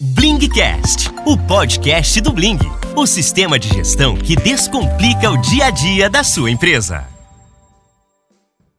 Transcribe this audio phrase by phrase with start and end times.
[0.00, 2.58] Blingcast, o podcast do Bling,
[2.96, 7.04] o sistema de gestão que descomplica o dia a dia da sua empresa.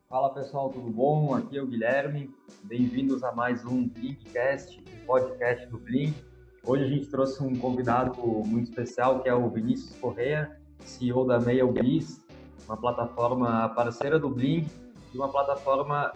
[0.07, 1.35] Fala pessoal, tudo bom?
[1.35, 2.33] Aqui é o Guilherme.
[2.63, 6.15] Bem-vindos a mais um Blingcast, o podcast do Bling.
[6.63, 11.38] Hoje a gente trouxe um convidado muito especial que é o Vinícius Correa, CEO da
[11.38, 12.25] MailBiz,
[12.65, 14.65] uma plataforma parceira do Bling
[15.13, 16.13] e uma plataforma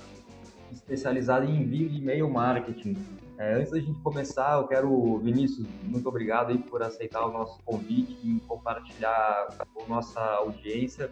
[0.71, 2.95] especializada em envio de e-mail marketing.
[3.38, 7.61] É, antes da gente começar, eu quero, Vinícius, muito obrigado aí por aceitar o nosso
[7.64, 11.09] convite e compartilhar com nossa audiência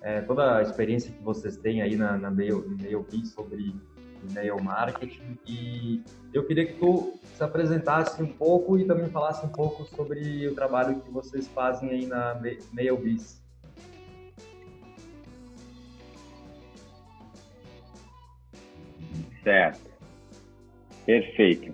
[0.00, 3.74] é, toda a experiência que vocês têm aí na, na Mail, MailBiz sobre
[4.28, 5.38] e-mail marketing.
[5.46, 10.46] E eu queria que tu se apresentasse um pouco e também falasse um pouco sobre
[10.48, 12.40] o trabalho que vocês fazem aí na
[12.72, 13.42] MailBiz.
[19.42, 19.87] Certo.
[21.08, 21.72] Perfeito.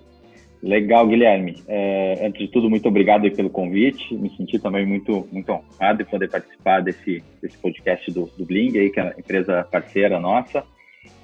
[0.62, 1.56] Legal, Guilherme.
[1.66, 4.14] É, antes de tudo, muito obrigado pelo convite.
[4.14, 8.78] Me senti também muito, muito honrado de poder participar desse, desse podcast do, do Bling,
[8.78, 10.64] aí, que é a empresa parceira nossa.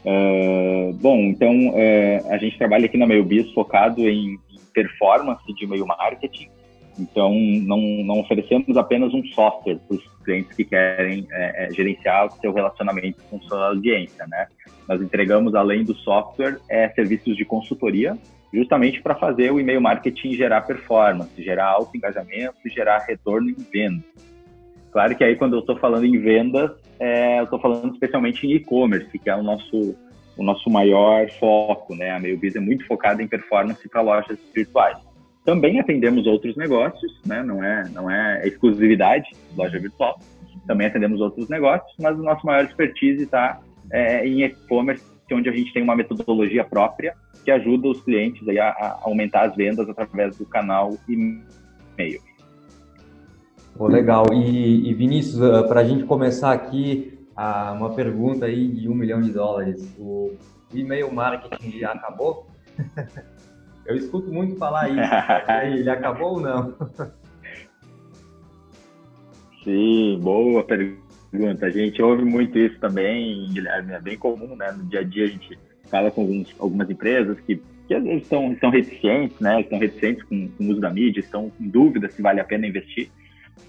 [0.05, 4.41] Uh, bom, então uh, a gente trabalha aqui na MailBiz focado em,
[4.75, 6.49] performance de e-mail marketing.
[6.99, 12.27] Então, não, não oferecemos apenas um software para os clientes que querem é, é, gerenciar
[12.27, 14.47] o seu relacionamento com sua audiência, né?
[14.89, 18.19] Nós entregamos, além do software, é, serviços de consultoria,
[18.53, 24.05] justamente para fazer o e-mail marketing gerar performance, gerar alto engajamento gerar retorno em vendas.
[24.91, 28.55] Claro que aí, quando eu estou falando em vendas, é, eu estou falando especialmente em
[28.55, 29.95] e-commerce, que é o nosso,
[30.37, 32.11] o nosso maior foco, né?
[32.11, 34.99] A MailBiz é muito focada em performance para lojas virtuais.
[35.45, 37.43] Também atendemos outros negócios, né?
[37.43, 40.21] Não é, não é exclusividade loja virtual.
[40.67, 43.61] Também atendemos outros negócios, mas o nosso maior expertise está
[43.91, 48.65] é, em e-commerce, onde a gente tem uma metodologia própria que ajuda os clientes a,
[48.65, 52.21] a aumentar as vendas através do canal e-mail.
[53.79, 54.27] Oh, legal.
[54.33, 58.95] E, e Vinícius, uh, para a gente começar aqui, uh, uma pergunta aí de um
[58.95, 59.95] milhão de dólares.
[59.99, 60.37] O,
[60.73, 62.47] o e-mail marketing já acabou?
[63.87, 65.01] Eu escuto muito falar isso.
[65.79, 66.75] Ele acabou ou não?
[69.65, 71.67] Sim, boa pergunta.
[71.67, 74.73] A gente ouve muito isso também, Guilherme, é bem comum, né?
[74.73, 75.59] No dia a dia a gente
[75.89, 79.61] fala com alguns, algumas empresas que, que às vezes estão, estão reticentes, né?
[79.61, 82.67] Estão reticentes com, com, o uso da mídia, estão em dúvida se vale a pena
[82.67, 83.11] investir.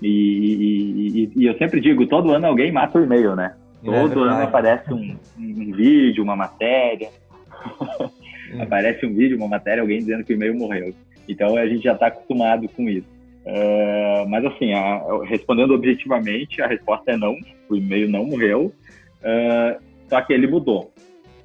[0.01, 3.55] E, e, e, e eu sempre digo, todo ano alguém mata o e-mail, né?
[3.83, 7.09] É todo é ano aparece um, um, vídeo, uma matéria.
[8.53, 8.61] Hum.
[8.61, 10.93] aparece um vídeo, uma matéria, alguém dizendo que o e-mail morreu.
[11.27, 13.07] Então a gente já está acostumado com isso.
[13.45, 17.35] Uh, mas assim, a, respondendo objetivamente, a resposta é não.
[17.69, 18.73] O e-mail não morreu,
[19.21, 20.91] uh, só que ele mudou.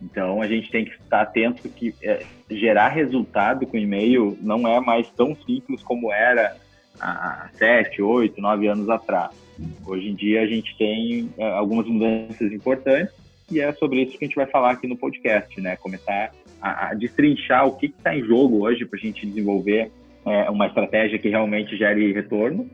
[0.03, 4.79] Então a gente tem que estar atento que é, gerar resultado com e-mail não é
[4.79, 6.57] mais tão simples como era
[7.01, 9.31] há sete, oito, nove anos atrás.
[9.87, 13.15] Hoje em dia a gente tem algumas mudanças importantes
[13.51, 15.77] e é sobre isso que a gente vai falar aqui no podcast, né?
[15.77, 16.31] Começar
[16.61, 19.91] a, a destrinchar o que está em jogo hoje para a gente desenvolver
[20.25, 22.69] é, uma estratégia que realmente gere retorno.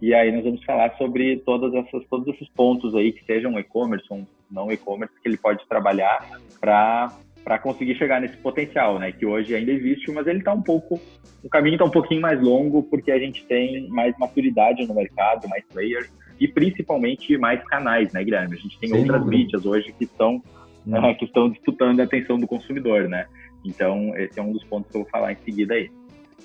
[0.00, 4.06] E aí nós vamos falar sobre todas essas, todos esses pontos aí que sejam e-commerce
[4.10, 6.28] ou não e-commerce que ele pode trabalhar
[6.60, 9.12] para conseguir chegar nesse potencial, né?
[9.12, 11.00] Que hoje ainda existe, mas ele está um pouco,
[11.42, 15.48] o caminho está um pouquinho mais longo porque a gente tem mais maturidade no mercado,
[15.48, 16.10] mais players
[16.40, 18.56] e principalmente mais canais, né, Guilherme?
[18.56, 20.06] A gente tem Sem outras mídias hoje que
[20.86, 23.26] uh, que estão disputando a atenção do consumidor, né?
[23.64, 25.90] Então esse é um dos pontos que eu vou falar em seguida aí.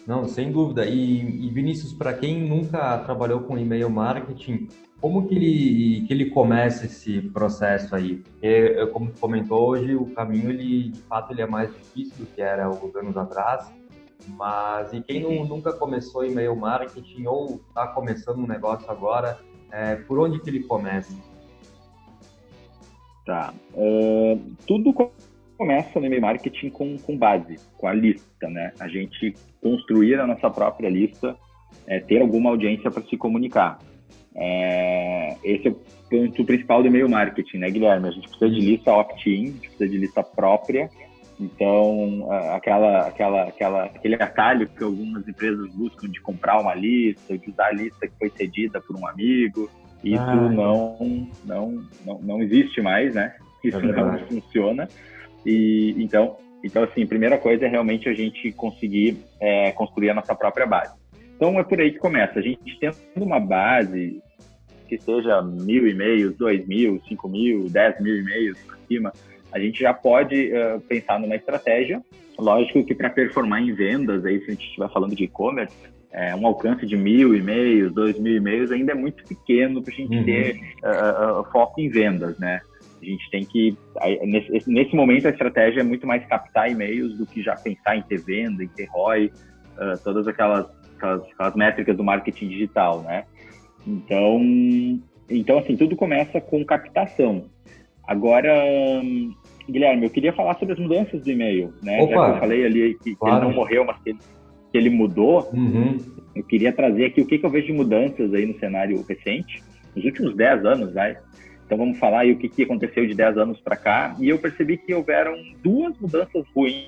[0.06, 0.86] Não, sem dúvida.
[0.86, 4.68] E, e Vinícius, para quem nunca trabalhou com e-mail marketing,
[5.02, 8.16] como que ele, que ele começa esse processo aí?
[8.16, 12.26] Porque, como tu comentou hoje, o caminho, ele, de fato, ele é mais difícil do
[12.26, 13.72] que era alguns anos atrás.
[14.30, 19.40] Mas e quem não, nunca começou e-mail marketing ou está começando um negócio agora,
[19.72, 21.14] é, por onde que ele começa?
[23.28, 23.54] Tá.
[23.74, 24.94] Uh, tudo
[25.58, 28.72] começa no e-mail marketing com, com base, com a lista, né?
[28.80, 31.36] A gente construir a nossa própria lista,
[31.86, 33.80] é, ter alguma audiência para se comunicar.
[34.34, 35.76] É, esse é o
[36.10, 38.08] ponto principal do e-mail marketing, né, Guilherme?
[38.08, 40.90] A gente precisa de lista opt-in, precisa de lista própria.
[41.38, 47.50] Então, aquela, aquela, aquela, aquele atalho que algumas empresas buscam de comprar uma lista, de
[47.50, 49.70] usar a lista que foi cedida por um amigo,
[50.04, 53.36] isso ah, não, não, não, não existe mais, né?
[53.64, 54.88] Isso é não funciona.
[55.46, 60.36] E então, então assim, primeira coisa é realmente a gente conseguir é, construir a nossa
[60.36, 60.94] própria base.
[61.36, 62.40] Então é por aí que começa.
[62.40, 64.22] A gente tendo uma base
[64.88, 69.14] que seja mil e-mails, dois mil, cinco mil, dez mil e-mails para cima,
[69.52, 72.02] a gente já pode uh, pensar numa estratégia
[72.38, 75.76] Lógico que para performar em vendas, aí, se a gente estiver falando de e-commerce,
[76.12, 79.98] é, um alcance de mil e-mails, dois mil e-mails ainda é muito pequeno para a
[79.98, 80.24] gente uhum.
[80.24, 82.62] ter uh, uh, foco em vendas, né?
[83.00, 83.78] A gente tem que,
[84.24, 88.02] nesse, nesse, momento, a estratégia é muito mais captar e-mails do que já pensar em
[88.02, 90.66] ter venda, em ter ROI, uh, todas aquelas,
[90.96, 93.26] aquelas, aquelas, métricas do marketing digital, né?
[93.86, 94.42] Então,
[95.30, 97.46] então, assim, tudo começa com captação.
[98.08, 98.52] Agora,
[99.70, 102.02] Guilherme, eu queria falar sobre as mudanças do e-mail, né?
[102.02, 103.36] Opa, Já que eu falei ali que, claro.
[103.36, 104.20] ele não morreu, mas que ele,
[104.78, 105.98] que ele mudou, uhum.
[106.36, 109.64] eu queria trazer aqui o que, que eu vejo de mudanças aí no cenário recente,
[109.96, 111.18] nos últimos 10 anos, vai.
[111.66, 114.16] Então vamos falar aí o que, que aconteceu de 10 anos para cá.
[114.20, 115.34] E eu percebi que houveram
[115.64, 116.86] duas mudanças ruins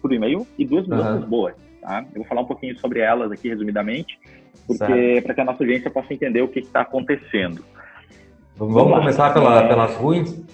[0.00, 1.28] por e-mail e duas mudanças uhum.
[1.28, 1.54] boas.
[1.82, 2.04] Tá?
[2.14, 4.18] Eu vou falar um pouquinho sobre elas aqui resumidamente,
[4.66, 7.64] porque para que a nossa audiência possa entender o que está acontecendo.
[8.56, 9.68] Vamos, vamos começar pela, é...
[9.68, 10.44] pelas ruins?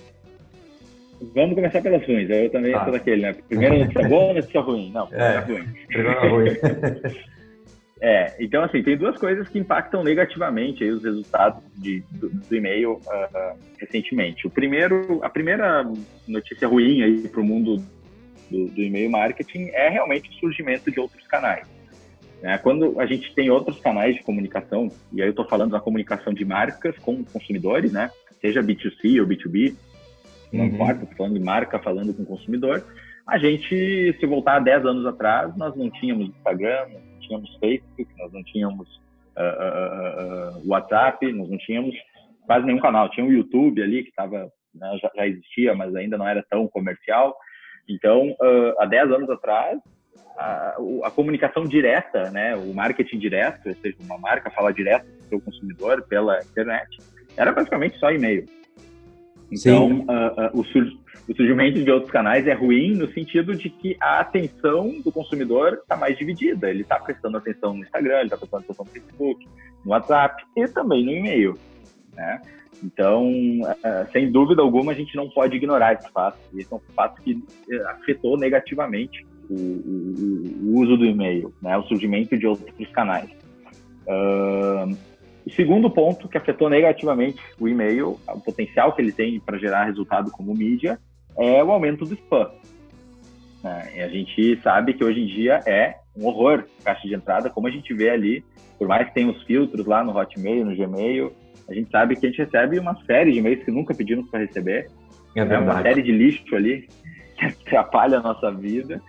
[1.34, 2.28] Vamos começar pelas ruins.
[2.28, 2.84] Eu também tá.
[2.84, 3.34] sou daquele, né?
[3.48, 4.90] Primeiro notícia boa, notícia ruim.
[4.92, 5.64] Não, é, ruim.
[5.88, 6.50] Primeiro ruim.
[8.00, 12.92] É, então assim, tem duas coisas que impactam negativamente os resultados de, do, do e-mail
[12.92, 14.46] uh, recentemente.
[14.46, 15.82] O primeiro, a primeira
[16.28, 17.82] notícia ruim aí para o mundo
[18.50, 21.66] do, do, e-mail marketing é realmente o surgimento de outros canais.
[22.42, 25.80] É, quando a gente tem outros canais de comunicação, e aí eu estou falando da
[25.80, 28.10] comunicação de marcas com consumidores, né?
[28.42, 29.74] Seja B2C ou B2B,
[30.56, 30.74] não uhum.
[30.74, 32.84] importa, falando de marca falando com o consumidor.
[33.26, 36.86] A gente, se voltar 10 anos atrás, nós não tínhamos Instagram,
[37.20, 38.88] tínhamos Facebook, nós não tínhamos
[39.36, 41.94] uh, uh, WhatsApp, nós não tínhamos
[42.46, 43.08] quase nenhum canal.
[43.10, 46.68] Tinha o YouTube ali, que tava, né, já, já, existia, mas ainda não era tão
[46.68, 47.36] comercial.
[47.88, 48.34] Então,
[48.78, 49.78] há 10 anos atrás,
[50.36, 55.36] a, a, comunicação direta, né, o marketing direto, ou seja, uma marca falar direto com
[55.36, 56.98] o consumidor pela internet,
[57.36, 58.44] era basicamente só e-mail.
[59.50, 63.96] Então, uh, uh, o, o surgimento de outros canais é ruim no sentido de que
[64.00, 66.70] a atenção do consumidor está mais dividida.
[66.70, 69.48] Ele está prestando atenção no Instagram, ele está prestando atenção no Facebook,
[69.84, 71.58] no WhatsApp e também no e-mail.
[72.14, 72.40] Né?
[72.82, 76.38] Então, uh, sem dúvida alguma, a gente não pode ignorar esse fato.
[76.54, 81.76] Esse é um fato que eh, afetou negativamente o, o, o uso do e-mail, né?
[81.76, 83.30] o surgimento de outros canais.
[84.06, 84.96] Uh,
[85.46, 89.84] o segundo ponto que afetou negativamente o e-mail, o potencial que ele tem para gerar
[89.84, 90.98] resultado como mídia,
[91.38, 92.50] é o aumento do spam.
[93.64, 97.68] É, a gente sabe que hoje em dia é um horror caixa de entrada, como
[97.68, 98.44] a gente vê ali,
[98.78, 101.32] por mais que tenha os filtros lá no Hotmail, no Gmail,
[101.68, 104.40] a gente sabe que a gente recebe uma série de e-mails que nunca pedimos para
[104.40, 104.88] receber.
[105.34, 106.88] É, é uma série de lixo ali
[107.36, 109.00] que atrapalha a nossa vida.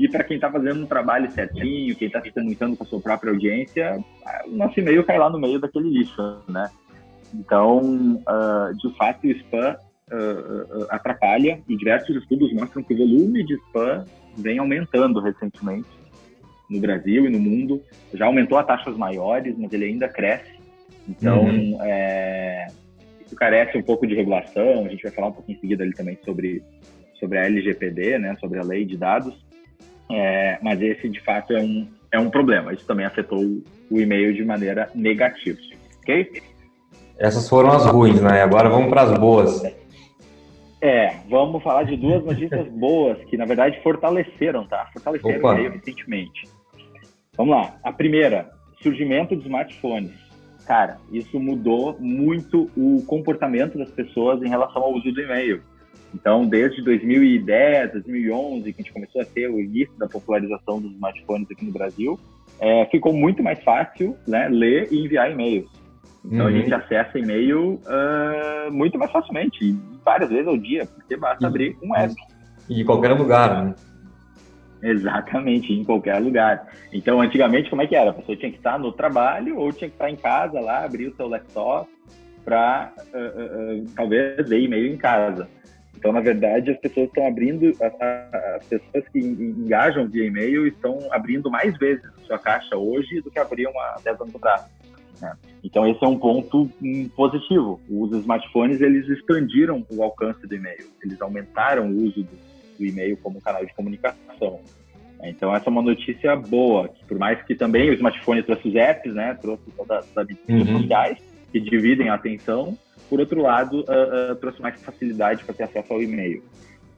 [0.00, 3.02] E para quem está fazendo um trabalho certinho, quem está se comunicando com a sua
[3.02, 4.02] própria audiência,
[4.46, 6.70] o nosso e-mail cai lá no meio daquele lixo, né?
[7.34, 9.76] Então, uh, de fato, o spam
[10.10, 14.06] uh, atrapalha e diversos estudos mostram que o volume de spam
[14.38, 15.90] vem aumentando recentemente
[16.70, 17.82] no Brasil e no mundo.
[18.14, 20.58] Já aumentou a taxas maiores, mas ele ainda cresce.
[21.06, 21.76] Então, uhum.
[21.82, 22.68] é,
[23.26, 24.86] isso carece um pouco de regulação.
[24.86, 26.62] A gente vai falar um pouquinho em seguida ali também sobre,
[27.18, 29.49] sobre a LGPD, né, sobre a lei de dados.
[30.10, 32.72] É, mas esse, de fato, é um, é um problema.
[32.72, 35.58] Isso também afetou o e-mail de maneira negativa.
[36.00, 36.42] Ok?
[37.18, 38.42] Essas foram as ruins, né?
[38.42, 39.62] Agora vamos para as boas.
[40.80, 44.88] É, vamos falar de duas notícias boas que, na verdade, fortaleceram, tá?
[44.92, 45.50] Fortaleceram Opa.
[45.50, 46.48] o e-mail recentemente.
[47.36, 47.74] Vamos lá.
[47.82, 48.50] A primeira,
[48.82, 50.12] surgimento de smartphones.
[50.66, 55.62] Cara, isso mudou muito o comportamento das pessoas em relação ao uso do e-mail.
[56.14, 60.92] Então, desde 2010, 2011, que a gente começou a ter o início da popularização dos
[60.92, 62.18] smartphones aqui no Brasil,
[62.58, 65.70] é, ficou muito mais fácil né, ler e enviar e-mails.
[66.24, 66.46] Então, uhum.
[66.48, 71.46] a gente acessa e-mail uh, muito mais facilmente, várias vezes ao dia, porque basta e,
[71.46, 72.14] abrir um app.
[72.68, 73.74] E em qualquer lugar, né?
[74.82, 76.66] Exatamente, em qualquer lugar.
[76.92, 78.10] Então, antigamente, como é que era?
[78.10, 81.08] A pessoa tinha que estar no trabalho ou tinha que estar em casa lá, abrir
[81.08, 81.88] o seu laptop
[82.44, 85.48] para uh, uh, talvez ler e-mail em casa.
[86.00, 91.50] Então, na verdade, as pessoas estão abrindo, as pessoas que engajam via e-mail estão abrindo
[91.50, 94.64] mais vezes a sua caixa hoje do que abriam há 10 anos atrás.
[95.20, 95.36] Né?
[95.62, 96.70] Então, esse é um ponto
[97.14, 97.78] positivo.
[97.86, 100.86] Os smartphones, eles expandiram o alcance do e-mail.
[101.04, 102.38] Eles aumentaram o uso do,
[102.78, 104.58] do e-mail como canal de comunicação.
[105.22, 106.88] Então, essa é uma notícia boa.
[107.06, 109.34] Por mais que também o smartphone trouxe os apps, né?
[109.34, 110.80] Trouxe todas as habilidades uhum.
[110.80, 112.76] sociais que dividem a atenção,
[113.08, 116.42] por outro lado, uh, uh, trouxe mais facilidade para ter acesso ao e-mail.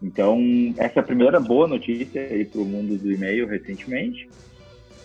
[0.03, 0.39] Então,
[0.77, 4.29] essa é a primeira boa notícia para o mundo do e-mail recentemente.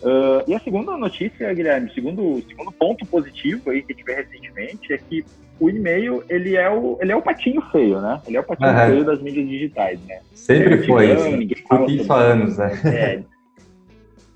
[0.02, 4.16] Uh, e a segunda notícia, Guilherme, segundo segundo ponto positivo aí que a gente vê
[4.16, 5.24] recentemente é que
[5.60, 8.22] o e-mail, ele é o, ele é o patinho feio, né?
[8.28, 8.86] Ele é o patinho uhum.
[8.88, 10.20] feio das mídias digitais, né?
[10.34, 11.32] Sempre é foi isso.
[11.32, 13.26] Ninguém fala isso há anos, né?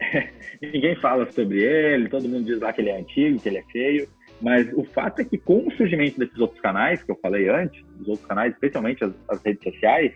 [0.02, 0.28] É,
[0.74, 3.64] ninguém fala sobre ele, todo mundo diz lá que ele é antigo, que ele é
[3.72, 4.08] feio.
[4.42, 7.84] Mas o fato é que com o surgimento desses outros canais, que eu falei antes,
[8.00, 10.14] os outros canais, especialmente as, as redes sociais,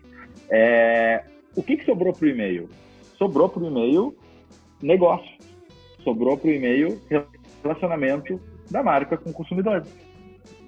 [0.49, 1.23] é,
[1.55, 2.69] o que, que sobrou para o e-mail?
[3.17, 4.15] Sobrou para o e-mail
[4.81, 5.31] negócio.
[6.03, 6.99] Sobrou para o e-mail
[7.63, 8.39] relacionamento
[8.69, 9.83] da marca com o consumidor.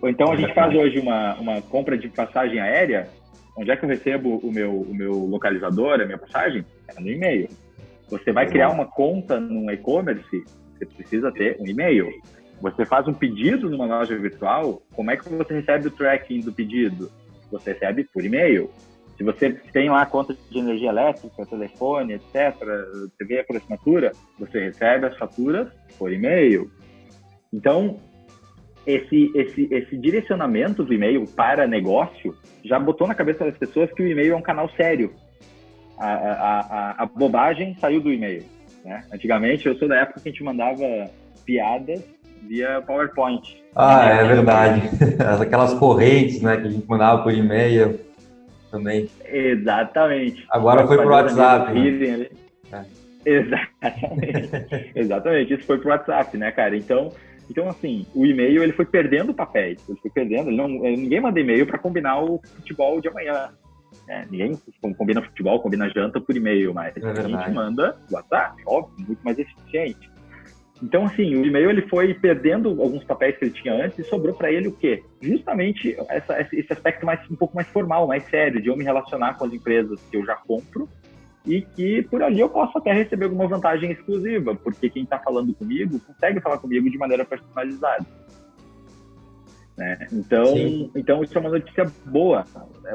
[0.03, 3.09] Então a gente faz hoje uma, uma compra de passagem aérea,
[3.57, 6.63] onde é que eu recebo o meu, o meu localizador, a minha passagem?
[6.87, 7.49] É no e-mail.
[8.09, 10.43] Você vai criar uma conta num e-commerce,
[10.77, 12.07] você precisa ter um e-mail.
[12.61, 16.51] Você faz um pedido numa loja virtual, como é que você recebe o tracking do
[16.51, 17.11] pedido?
[17.51, 18.71] Você recebe por e-mail.
[19.17, 22.55] Se você tem lá a conta de energia elétrica, telefone, etc.,
[23.17, 26.69] TV por assinatura, você recebe as faturas por e-mail.
[27.51, 27.99] Então,
[28.85, 34.03] esse, esse, esse direcionamento do e-mail para negócio já botou na cabeça das pessoas que
[34.03, 35.13] o e-mail é um canal sério.
[35.97, 38.43] A, a, a, a bobagem saiu do e-mail.
[38.85, 39.03] Né?
[39.11, 40.83] Antigamente, eu sou da época que a gente mandava
[41.43, 42.03] piadas
[42.43, 43.63] via PowerPoint.
[43.75, 44.89] Ah, é verdade.
[45.41, 47.99] Aquelas correntes né, que a gente mandava por e-mail
[48.71, 49.09] também.
[49.25, 50.45] Exatamente.
[50.49, 51.73] Agora foi pro WhatsApp.
[51.73, 52.27] Né?
[52.71, 52.85] É.
[53.29, 54.91] Exatamente.
[54.95, 55.53] Exatamente.
[55.53, 56.75] Isso foi pro WhatsApp, né, cara?
[56.75, 57.11] Então,
[57.49, 60.49] então, assim, o e-mail ele foi perdendo papéis, ele foi perdendo.
[60.49, 63.51] Ele não, ninguém manda e-mail para combinar o futebol de amanhã.
[64.07, 64.27] Né?
[64.29, 64.57] Ninguém
[64.97, 69.37] combina futebol, combina janta por e-mail, mas é a gente manda WhatsApp, óbvio, muito mais
[69.39, 70.09] eficiente.
[70.81, 74.35] Então, assim, o e-mail ele foi perdendo alguns papéis que ele tinha antes e sobrou
[74.35, 75.03] para ele o quê?
[75.21, 79.35] Justamente essa, esse aspecto mais um pouco mais formal, mais sério, de eu me relacionar
[79.37, 80.87] com as empresas que eu já compro
[81.45, 85.53] e que por ali eu posso até receber alguma vantagem exclusiva, porque quem está falando
[85.55, 88.05] comigo consegue falar comigo de maneira personalizada.
[89.77, 90.07] Né?
[90.11, 90.55] Então,
[90.95, 92.43] então isso é uma notícia boa.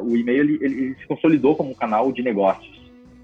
[0.02, 2.71] O e-mail ele, ele, se consolidou como um canal de negócios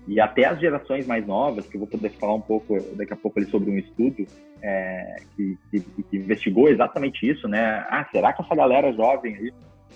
[0.09, 3.17] e até as gerações mais novas, que eu vou poder falar um pouco daqui a
[3.17, 4.27] pouco ali sobre um estudo
[4.62, 7.85] é, que, que, que, investigou exatamente isso, né?
[7.88, 9.53] Ah, será que essa galera jovem aí,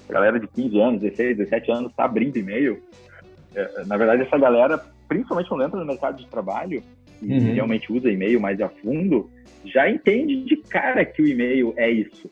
[0.09, 2.83] galera de 15 anos, 16, 17 anos, está abrindo e-mail?
[3.55, 4.79] É, na verdade, essa galera
[5.13, 6.83] principalmente quando entra no mercado de trabalho
[7.21, 7.55] e uhum.
[7.55, 9.31] realmente usa e-mail mais a fundo,
[9.65, 12.31] já entende de cara que o e-mail é isso.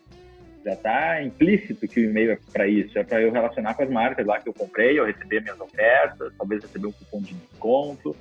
[0.64, 3.90] Já está implícito que o e-mail é para isso, é para eu relacionar com as
[3.90, 8.14] marcas lá que eu comprei, eu receber minhas ofertas, talvez receber um cupom de desconto,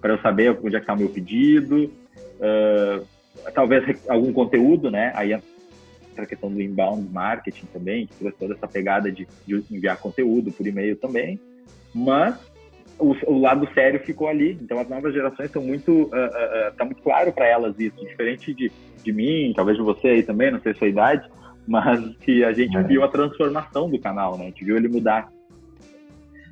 [0.00, 1.90] para eu saber onde é que está o meu pedido,
[2.36, 3.06] uh,
[3.54, 5.10] talvez algum conteúdo, né?
[5.14, 5.40] Aí a
[6.26, 10.66] questão do inbound marketing também, que trouxe toda essa pegada de, de enviar conteúdo por
[10.66, 11.38] e-mail também,
[11.94, 12.38] mas
[12.98, 14.58] o, o, lado sério ficou ali.
[14.60, 17.96] Então as novas gerações estão muito, uh, uh, uh, tá muito claro para elas isso,
[18.06, 18.70] diferente de,
[19.02, 21.28] de mim, talvez de você aí também, não sei a sua idade,
[21.66, 22.82] mas que a gente é.
[22.82, 24.44] viu a transformação do canal, né?
[24.44, 25.30] A gente viu ele mudar.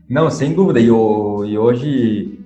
[0.08, 0.80] Não, sem dúvida.
[0.80, 2.40] E, o, e hoje,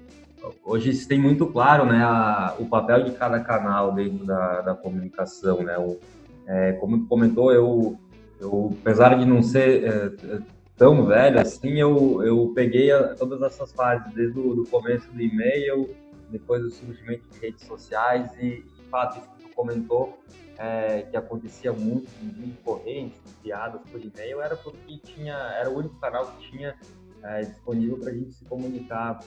[0.64, 4.74] hoje se tem muito claro, né, a, o papel de cada canal dentro da, da
[4.74, 5.76] comunicação, né?
[5.78, 5.98] O,
[6.46, 7.98] é, como tu comentou, eu,
[8.40, 10.38] eu apesar de não ser é,
[10.76, 15.20] tão velho assim, eu, eu peguei a, todas essas fases, desde o do começo do
[15.20, 15.90] e-mail,
[16.30, 19.20] depois do surgimento de redes sociais e, de fato,
[19.58, 20.16] comentou,
[20.56, 25.96] é, que acontecia muito de correntes, piadas por e-mail, era porque tinha, era o único
[25.96, 26.76] canal que tinha
[27.24, 29.18] é, disponível para a gente se comunicar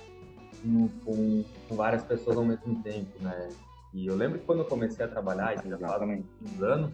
[0.62, 3.50] com, com, com, várias pessoas ao mesmo tempo, né?
[3.94, 6.02] E eu lembro que quando eu comecei a trabalhar, já faz
[6.42, 6.94] uns anos,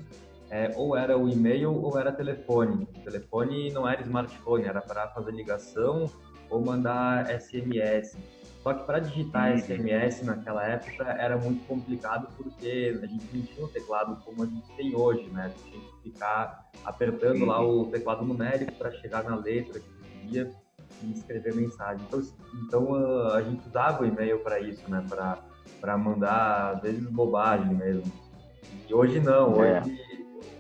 [0.50, 2.88] é, ou era o e-mail ou era telefone.
[2.98, 6.10] O telefone não era smartphone, era para fazer ligação
[6.50, 8.18] ou mandar SMS.
[8.68, 10.26] Só que para digitar SMS uhum.
[10.26, 14.68] naquela época era muito complicado porque a gente não tinha um teclado como a gente
[14.76, 15.44] tem hoje, né?
[15.44, 20.20] A gente tinha que ficar apertando lá o teclado numérico para chegar na letra que
[20.20, 20.52] queria
[21.02, 22.06] e escrever mensagem.
[22.10, 22.22] Então,
[22.66, 22.96] então
[23.32, 25.02] a gente usava o e-mail para isso, né?
[25.80, 28.12] Para mandar, às vezes, bobagem mesmo.
[28.90, 29.80] E hoje não, é.
[29.80, 29.98] hoje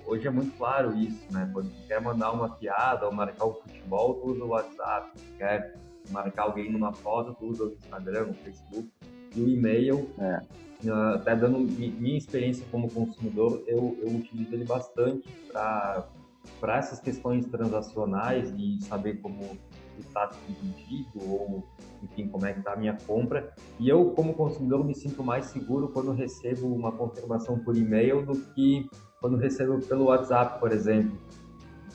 [0.05, 1.49] hoje é muito claro isso, né?
[1.51, 5.11] Quando quer mandar uma piada ou marcar o futebol, tu usa o WhatsApp.
[5.37, 5.75] Quer
[6.09, 8.89] marcar alguém numa foto, tu usa o Instagram, o Facebook.
[9.35, 10.41] E o e-mail, é.
[10.85, 17.45] uh, até dando minha experiência como consumidor, eu, eu utilizo ele bastante para essas questões
[17.45, 21.63] transacionais e saber como o status do pedido ou,
[22.03, 23.53] enfim, como é que está a minha compra.
[23.79, 28.35] E eu, como consumidor, me sinto mais seguro quando recebo uma confirmação por e-mail do
[28.53, 31.17] que quando recebo pelo WhatsApp, por exemplo,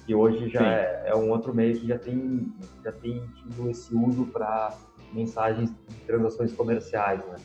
[0.05, 2.53] que hoje já é, é, um outro meio que já tem,
[2.85, 4.77] já tem tido esse uso para
[5.13, 7.37] mensagens de transações comerciais, né?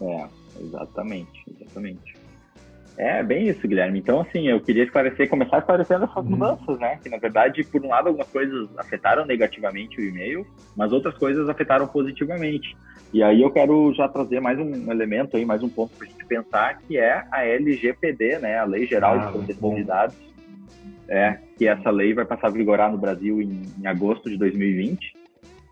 [0.00, 0.26] É,
[0.60, 2.16] exatamente, exatamente.
[2.98, 3.98] É, bem isso, Guilherme.
[3.98, 6.30] Então, assim, eu queria esclarecer, começar esclarecendo essas uhum.
[6.30, 6.98] mudanças, né?
[7.02, 11.48] Que, na verdade, por um lado, algumas coisas afetaram negativamente o e-mail, mas outras coisas
[11.48, 12.74] afetaram positivamente.
[13.12, 16.10] E aí eu quero já trazer mais um elemento aí, mais um ponto para a
[16.10, 18.58] gente pensar, que é a LGPD, né?
[18.58, 20.16] A Lei Geral ah, de Proteção de Dados.
[21.08, 25.14] É, que essa lei vai passar a vigorar no Brasil em, em agosto de 2020.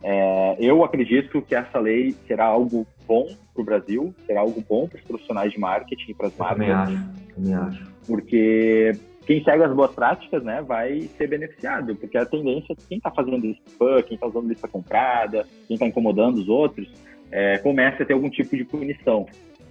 [0.03, 4.87] É, eu acredito que essa lei será algo bom para o Brasil, será algo bom
[4.87, 6.59] para os profissionais de marketing e para as marcas.
[6.59, 7.95] Também acho, também acho.
[8.07, 8.93] Porque
[9.27, 12.99] quem segue as boas práticas, né, vai ser beneficiado, porque a tendência é que quem
[12.99, 16.89] está fazendo spam, quem está usando lista comprada, quem está incomodando os outros,
[17.31, 19.27] é, comece a ter algum tipo de punição.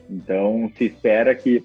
[0.09, 1.63] Então, se espera que,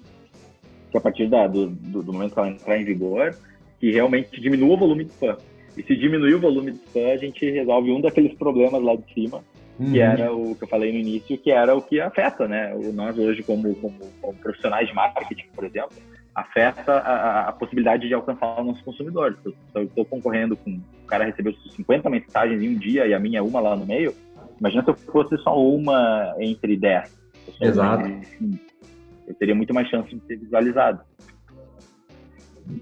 [0.91, 3.35] que a partir da, do, do, momento que ela entrar em vigor,
[3.79, 5.37] que realmente diminua o volume de spam.
[5.77, 9.13] E se diminuir o volume de spam, a gente resolve um daqueles problemas lá de
[9.13, 9.41] cima,
[9.79, 9.91] uhum.
[9.91, 12.73] que era o que eu falei no início, que era o que afeta, né?
[12.75, 15.95] O, nós hoje, como, como, como profissionais de marketing, por exemplo,
[16.35, 19.37] afeta a, a, possibilidade de alcançar o nosso consumidor.
[19.41, 23.19] Se eu estou concorrendo com o cara recebeu 50 mensagens em um dia e a
[23.19, 24.13] minha uma lá no meio,
[24.59, 27.19] imagina se eu fosse só uma entre 10.
[27.61, 28.09] Exato.
[29.27, 31.01] eu teria muito mais chance de ser visualizado.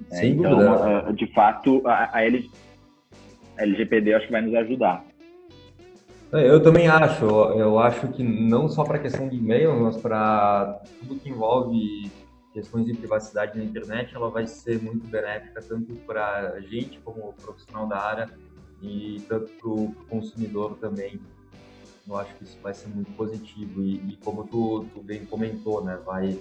[0.09, 1.13] Sem é, então, dúvida.
[1.13, 5.05] de fato, a, a LGPD acho que vai nos ajudar.
[6.31, 7.25] É, eu também acho.
[7.25, 12.11] Eu acho que não só para a questão de e-mail, mas para tudo que envolve
[12.53, 17.33] questões de privacidade na internet, ela vai ser muito benéfica tanto para a gente como
[17.33, 18.29] profissional da área
[18.81, 21.19] e tanto para o consumidor também.
[22.07, 25.83] Eu acho que isso vai ser muito positivo e, e como tu, tu, bem comentou,
[25.83, 26.39] né, vai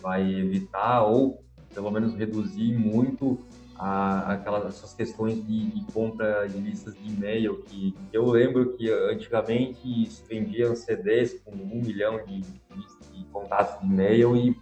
[0.00, 3.38] vai evitar ou pelo menos reduzir muito
[3.78, 8.90] a, aquelas essas questões de, de, compra de listas de e-mail que eu lembro que
[8.90, 14.56] antigamente se vendiam CDs com um milhão de, de contatos de e-mail e,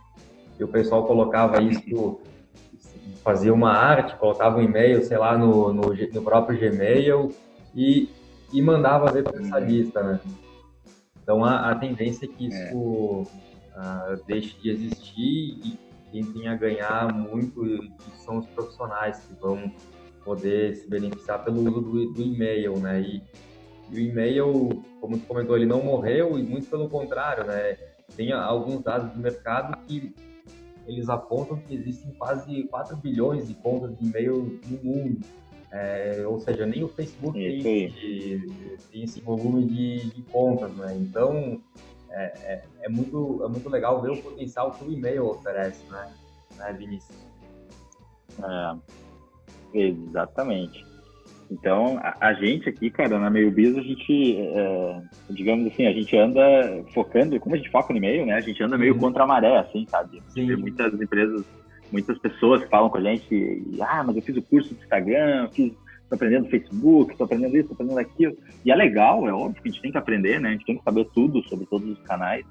[0.58, 2.20] e, o pessoal colocava isso
[3.22, 7.34] fazia uma arte colocava um e-mail sei lá no, no, no próprio Gmail
[7.74, 8.08] e,
[8.52, 10.20] e mandava ver para essa lista né
[11.22, 13.26] então a, a tendência é que isso
[13.76, 14.14] é.
[14.14, 17.62] uh, deixe de existir e quem tem a ganhar muito
[18.16, 19.72] são os profissionais que vão
[20.24, 23.00] poder se beneficiar pelo uso do, do e-mail, né?
[23.00, 23.22] E,
[23.90, 27.76] e, o e-mail, como tu comentou, ele não morreu e muito pelo contrário, né?
[28.16, 30.14] Tem alguns dados do mercado que
[30.86, 35.20] eles apontam que existem quase 4 bilhões de contas de e-mail no mundo.
[35.72, 37.92] É, ou seja, nem o Facebook tem,
[38.90, 40.96] tem, esse volume de, de contas, né?
[41.00, 41.60] Então,
[42.10, 46.12] é, é, é, muito, é muito legal ver o potencial que o e-mail oferece, né,
[46.56, 47.16] né Vinícius?
[48.42, 50.84] É, exatamente.
[51.50, 56.16] Então, a, a, gente aqui, cara, na MeioBiz, a gente, é, digamos assim, a gente
[56.16, 56.40] anda
[56.94, 58.34] focando, como a gente foca no e-mail, né?
[58.34, 60.22] A gente anda meio contra a maré, assim, sabe?
[60.32, 61.44] Tem muitas empresas,
[61.90, 65.72] muitas pessoas falam com a gente, ah, mas eu fiz o curso do Instagram, fiz
[66.10, 68.36] tô aprendendo Facebook, tô aprendendo isso, tô aprendendo aquilo.
[68.64, 70.48] E é legal, é óbvio que a gente tem que aprender, né?
[70.48, 72.44] A gente tem que saber tudo sobre todos os canais.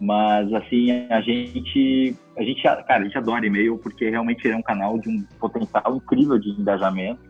[0.00, 4.62] Mas, assim, a gente, a gente, cara, a gente adora e-mail porque realmente é um
[4.62, 7.20] canal de um potencial incrível de engajamento.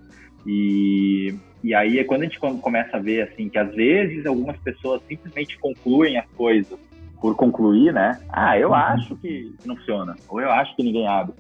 [0.47, 4.57] E, e aí é quando a gente começa a ver, assim, que às vezes algumas
[4.59, 6.79] pessoas simplesmente concluem as coisas
[7.21, 8.19] por concluir, né?
[8.31, 8.75] Ah, eu uhum.
[8.75, 11.35] acho que não funciona, ou eu acho que ninguém abre.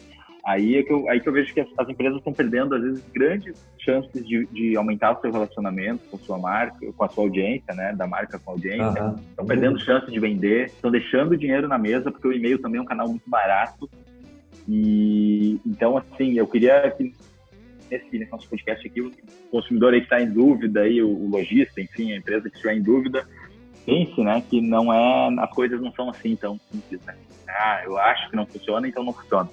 [0.44, 2.82] Aí é que eu, aí que eu vejo que as, as empresas estão perdendo, às
[2.82, 7.08] vezes, grandes chances de, de aumentar o seu relacionamento com a sua marca, com a
[7.08, 7.94] sua audiência, né?
[7.96, 8.88] Da marca com a audiência.
[8.88, 9.46] Estão uhum.
[9.46, 12.86] perdendo chance de vender, estão deixando dinheiro na mesa, porque o e-mail também é um
[12.86, 13.88] canal muito barato.
[14.68, 17.12] E então, assim, eu queria que
[17.92, 19.12] nesse, nesse nosso podcast aqui, o
[19.50, 22.74] consumidor aí que está em dúvida, aí, o, o lojista, enfim, a empresa que estiver
[22.74, 23.26] em dúvida,
[23.84, 27.14] pense, né, que não é, as coisas não são assim tão simples, né?
[27.48, 29.48] Ah, eu acho que não funciona, então não funciona.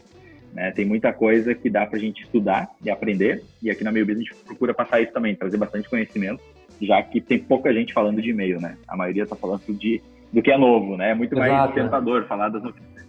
[0.60, 0.72] Né?
[0.72, 4.06] Tem muita coisa que dá para a gente estudar e aprender, e aqui na Meio
[4.06, 6.44] a gente procura passar isso também, trazer bastante conhecimento,
[6.82, 8.78] já que tem pouca gente falando de e-mail, né?
[8.86, 10.02] A maioria está falando de,
[10.34, 11.12] do que é novo, né?
[11.12, 13.08] É muito Exato, mais tentador falar das notícias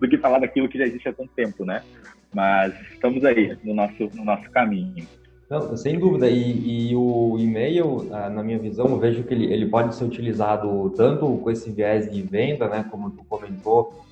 [0.00, 1.84] do que falar daquilo que já existe há tanto tempo, né?
[2.34, 5.06] Mas estamos aí no nosso, no nosso caminho.
[5.48, 6.28] Não, sem dúvida.
[6.28, 10.04] E, e o e-mail, ah, na minha visão, eu vejo que ele, ele pode ser
[10.04, 14.04] utilizado tanto com esse viés de venda, né, como tu comentou,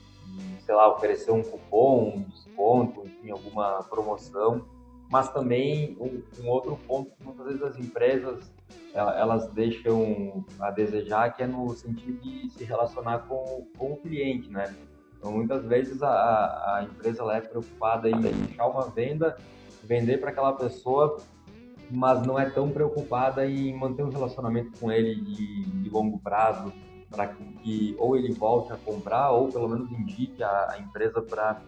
[0.64, 2.25] sei lá, oferecer um cupom,
[2.57, 4.64] desconto, enfim, alguma promoção,
[5.11, 8.51] mas também um, um outro ponto que muitas vezes as empresas
[8.95, 14.51] elas deixam a desejar, que é no sentido de se relacionar com, com o cliente,
[14.51, 14.75] né?
[15.19, 16.09] Então, muitas vezes a,
[16.79, 19.37] a empresa ela é preocupada em deixar uma venda,
[19.85, 21.19] vender para aquela pessoa,
[21.90, 26.73] mas não é tão preocupada em manter um relacionamento com ele de, de longo prazo,
[27.11, 31.61] para que ou ele volte a comprar ou pelo menos indique a, a empresa para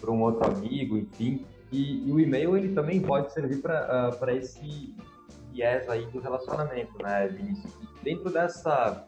[0.00, 1.44] para um outro amigo, enfim.
[1.72, 4.94] E, e, o e-mail ele também pode servir para uh, esse
[5.50, 7.72] viés aí do relacionamento, né, Vinícius?
[7.82, 9.06] E dentro dessa,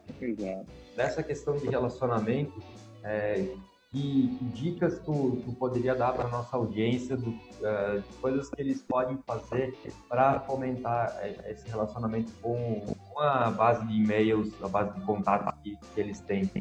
[0.95, 2.61] dessa questão de relacionamento,
[3.03, 3.55] é,
[3.91, 8.61] que, que, dicas tu, tu poderia dar para nossa audiência do, uh, de coisas que
[8.61, 9.77] eles podem fazer
[10.09, 15.53] para fomentar é, esse relacionamento com, com, a base de e-mails, a base de contatos
[15.63, 16.51] que, que eles têm?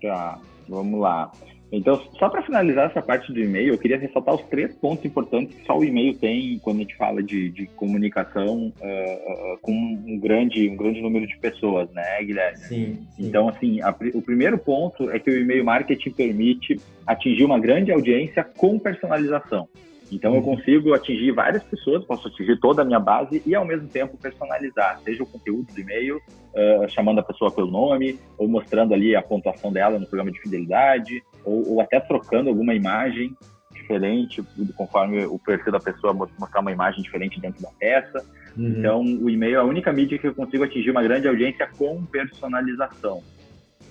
[0.00, 1.30] Tá, vamos lá.
[1.72, 5.56] Então, só para finalizar essa parte do e-mail, eu queria ressaltar os três pontos importantes
[5.56, 9.72] que só o e-mail tem quando a gente fala de, de comunicação uh, uh, com
[9.72, 12.58] um grande, um grande número de pessoas, né, Guilherme?
[12.58, 12.98] Sim.
[13.16, 13.26] sim.
[13.26, 17.90] Então, assim, a, o primeiro ponto é que o e-mail marketing permite atingir uma grande
[17.90, 19.66] audiência com personalização.
[20.12, 20.56] Então, eu uhum.
[20.56, 25.00] consigo atingir várias pessoas, posso atingir toda a minha base e, ao mesmo tempo, personalizar,
[25.02, 29.22] seja o conteúdo do e-mail, uh, chamando a pessoa pelo nome, ou mostrando ali a
[29.22, 33.34] pontuação dela no programa de fidelidade, ou, ou até trocando alguma imagem
[33.72, 34.42] diferente,
[34.76, 38.24] conforme o perfil da pessoa mostrar uma imagem diferente dentro da peça.
[38.56, 38.68] Uhum.
[38.68, 42.04] Então, o e-mail é a única mídia que eu consigo atingir uma grande audiência com
[42.04, 43.22] personalização.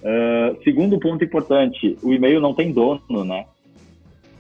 [0.01, 3.45] Uh, segundo ponto importante, o e-mail não tem dono, né?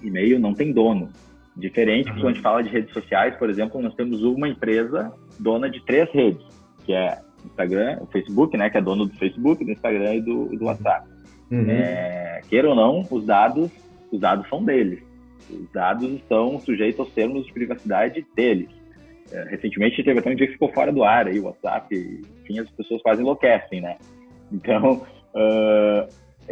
[0.01, 1.09] E-mail não tem dono.
[1.55, 2.15] Diferente uhum.
[2.15, 5.83] quando a gente fala de redes sociais, por exemplo, nós temos uma empresa dona de
[5.85, 6.45] três redes,
[6.85, 10.45] que é Instagram, o Facebook, né, que é dono do Facebook, do Instagram e do,
[10.57, 11.07] do WhatsApp.
[11.51, 11.69] Uhum.
[11.69, 13.69] É, queira ou não, os dados,
[14.11, 15.03] os dados são deles.
[15.49, 18.69] Os dados estão sujeitos aos termos de privacidade deles.
[19.31, 21.93] É, recentemente teve até um dia que ficou fora do ar aí o WhatsApp,
[22.43, 23.97] enfim, as pessoas quase enlouquecem, né?
[24.51, 26.07] Então, uh,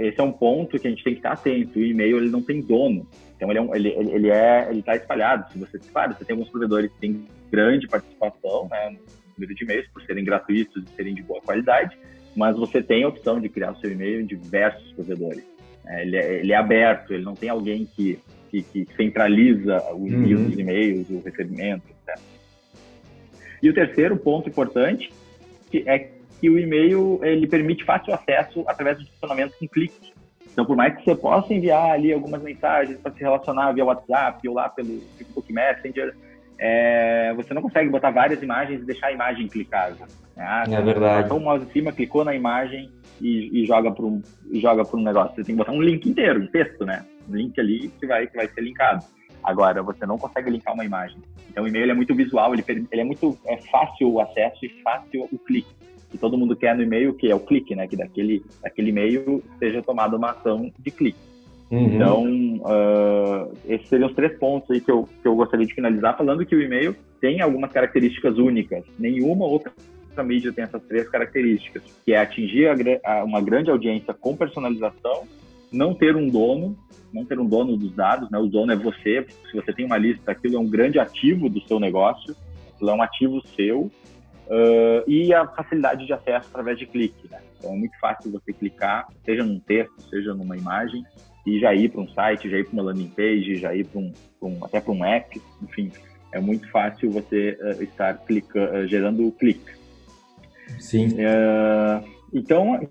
[0.07, 1.79] esse é um ponto que a gente tem que estar atento.
[1.79, 3.07] O e-mail ele não tem dono.
[3.35, 5.51] Então ele é, um, ele, ele é ele está espalhado.
[5.51, 8.99] Se você claro, você tem alguns provedores que têm grande participação, né, no
[9.37, 11.97] número de e-mails por serem gratuitos e serem de boa qualidade,
[12.35, 15.43] mas você tem a opção de criar o seu e-mail em diversos provedores.
[15.85, 18.19] É, ele, é, ele, é, aberto, ele não tem alguém que,
[18.51, 20.49] que, que centraliza o envio uhum.
[20.49, 22.21] dos e-mails, o recebimento, etc.
[23.61, 25.11] E o terceiro ponto importante
[25.73, 30.13] é que o e-mail ele permite fácil acesso através do funcionamento com clique.
[30.51, 34.47] Então, por mais que você possa enviar ali algumas mensagens para se relacionar via WhatsApp
[34.47, 36.15] ou lá pelo Facebook Messenger,
[36.57, 40.05] é, você não consegue botar várias imagens e deixar a imagem clicável.
[40.35, 40.45] Né?
[40.45, 41.25] Ah, é verdade.
[41.25, 44.21] Então, o mouse em cima, clicou na imagem e, e joga para um,
[44.53, 45.35] joga um negócio.
[45.35, 47.05] Você tem que botar um link inteiro, um texto, né?
[47.29, 49.05] Um link ali que vai, que vai ser linkado.
[49.41, 51.17] Agora, você não consegue linkar uma imagem.
[51.49, 54.69] Então, o e-mail é muito visual, ele, ele é muito é fácil o acesso e
[54.83, 55.78] fácil o clique
[56.09, 57.87] que todo mundo quer no e-mail, que é o clique, né?
[57.87, 61.19] Que daquele, daquele e-mail seja tomada uma ação de clique.
[61.71, 61.95] Uhum.
[61.95, 66.17] Então, uh, esses seriam os três pontos aí que eu, que eu gostaria de finalizar,
[66.17, 68.83] falando que o e-mail tem algumas características únicas.
[68.97, 69.71] Nenhuma outra
[70.23, 75.23] mídia tem essas três características, que é atingir a, a, uma grande audiência com personalização,
[75.71, 76.75] não ter um dono,
[77.13, 78.37] não ter um dono dos dados, né?
[78.37, 79.25] O dono é você.
[79.49, 82.35] Se você tem uma lista, aquilo é um grande ativo do seu negócio,
[82.73, 83.91] aquilo é um ativo seu,
[84.49, 87.29] Uh, e a facilidade de acesso através de clique.
[87.29, 87.39] Né?
[87.57, 91.05] Então é muito fácil você clicar, seja num texto, seja numa imagem,
[91.45, 93.99] e já ir para um site, já ir para uma landing page, já ir para
[93.99, 95.91] um, um, até para um app, enfim,
[96.31, 99.77] é muito fácil você uh, estar uh, gerando clique.
[100.79, 101.15] Sim.
[102.31, 102.87] então,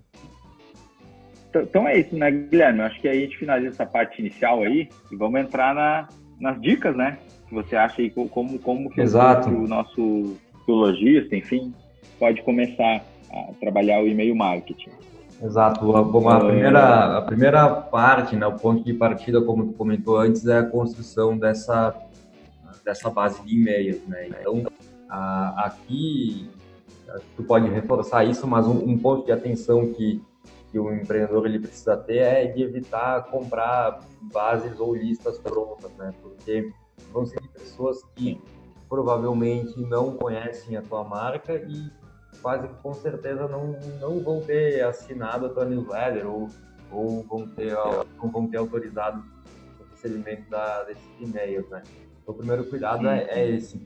[1.53, 2.79] então é isso, né, Guilherme?
[2.79, 6.07] Eu acho que aí a gente finaliza essa parte inicial aí e vamos entrar na,
[6.39, 7.17] nas dicas, né?
[7.47, 9.49] Que você acha aí como, como que Exato.
[9.49, 10.37] o nosso
[10.73, 11.73] lojista, enfim,
[12.19, 14.91] pode começar a trabalhar o e-mail marketing.
[15.41, 15.95] Exato.
[15.95, 20.45] A, a, primeira, a primeira parte, né, o ponto de partida, como tu comentou antes,
[20.45, 21.95] é a construção dessa,
[22.83, 24.05] dessa base de e-mails.
[24.05, 24.27] Né?
[24.27, 24.63] Então,
[25.09, 26.49] a, aqui,
[27.37, 30.21] tu pode reforçar isso, mas um, um, ponto de atenção que,
[30.71, 34.01] que o empreendedor ele precisa ter é de evitar comprar
[34.33, 36.13] bases ou listas prontas, né?
[36.21, 36.69] porque
[37.13, 38.41] vão ser pessoas que
[38.89, 41.91] provavelmente não conhecem a tua marca e
[42.41, 46.49] quase com certeza não, não vão ter assinado a tua newsletter ou,
[46.91, 47.73] ou vão, ter,
[48.17, 49.23] não vão ter autorizado
[49.79, 51.83] o recebimento da, desses e-mails, né?
[52.21, 53.79] Então, o primeiro cuidado é, é, esse.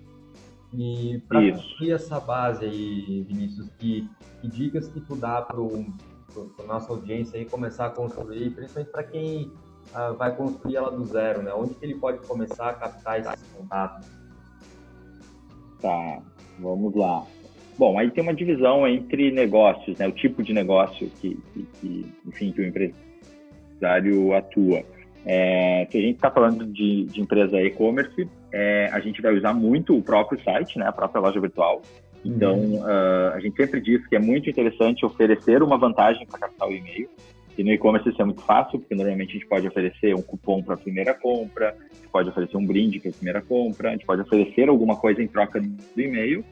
[0.74, 4.10] E para construir essa base aí, Vinícius, que,
[4.42, 9.04] que dicas que tu dá para a nossa audiência aí começar a construir, principalmente para
[9.04, 9.52] quem
[9.94, 11.54] uh, vai construir ela do zero, né?
[11.54, 14.23] Onde que ele pode começar a captar esses contatos?
[15.84, 16.22] Tá,
[16.60, 17.24] vamos lá.
[17.78, 20.08] Bom, aí tem uma divisão entre negócios, né?
[20.08, 24.82] O tipo de negócio que, que, que enfim, que o empresário atua.
[25.26, 29.54] É, se a gente está falando de, de empresa e-commerce, é, a gente vai usar
[29.54, 30.88] muito o próprio site, né?
[30.88, 31.82] A própria loja virtual.
[32.24, 32.80] Então, uhum.
[32.80, 36.72] uh, a gente sempre diz que é muito interessante oferecer uma vantagem para captar o
[36.72, 37.10] e-mail.
[37.58, 40.64] E no e-commerce isso é muito fácil, porque normalmente a gente pode oferecer um cupom
[40.64, 43.92] para a primeira compra, a gente pode oferecer um brinde para a primeira compra, a
[43.92, 46.44] gente pode oferecer alguma coisa em troca do e-mail.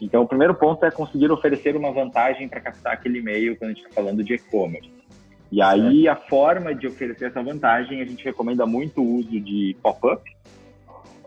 [0.00, 3.74] Então, o primeiro ponto é conseguir oferecer uma vantagem para captar aquele e-mail quando a
[3.74, 4.90] gente está falando de e-commerce.
[5.52, 9.76] E aí, a forma de oferecer essa vantagem, a gente recomenda muito o uso de
[9.82, 10.22] pop-up,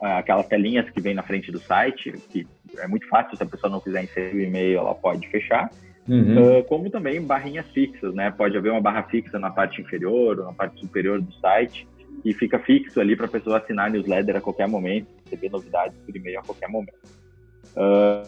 [0.01, 3.69] aquelas telinhas que vem na frente do site, que é muito fácil, se a pessoa
[3.69, 5.69] não quiser inserir o e-mail, ela pode fechar.
[6.07, 6.59] Uhum.
[6.59, 8.29] Uh, como também barrinhas fixas, né?
[8.31, 11.87] Pode haver uma barra fixa na parte inferior ou na parte superior do site
[12.25, 16.15] e fica fixo ali para a pessoa assinar newsletter a qualquer momento, receber novidades por
[16.15, 16.93] e-mail a qualquer momento.
[17.75, 18.27] Uh,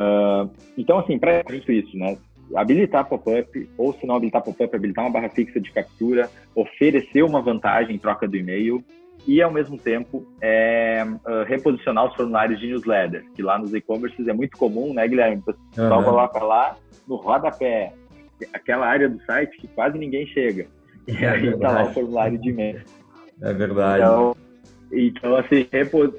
[0.00, 2.16] uh, então, assim, para isso, né?
[2.54, 7.40] Habilitar pop-up, ou se não habilitar pop-up, habilitar uma barra fixa de captura, oferecer uma
[7.40, 8.84] vantagem em troca do e-mail
[9.26, 14.26] e, ao mesmo tempo, é, uh, reposicionar os formulários de newsletter, que lá nos e-commerces
[14.26, 15.42] é muito comum, né, Guilherme?
[15.46, 16.04] O pessoal uhum.
[16.04, 17.92] coloca lá no rodapé,
[18.52, 20.66] aquela área do site que quase ninguém chega.
[21.06, 22.82] E é aí está lá o formulário de e-mail.
[23.42, 24.02] É verdade.
[24.02, 24.36] Então,
[24.92, 26.14] então assim, repo,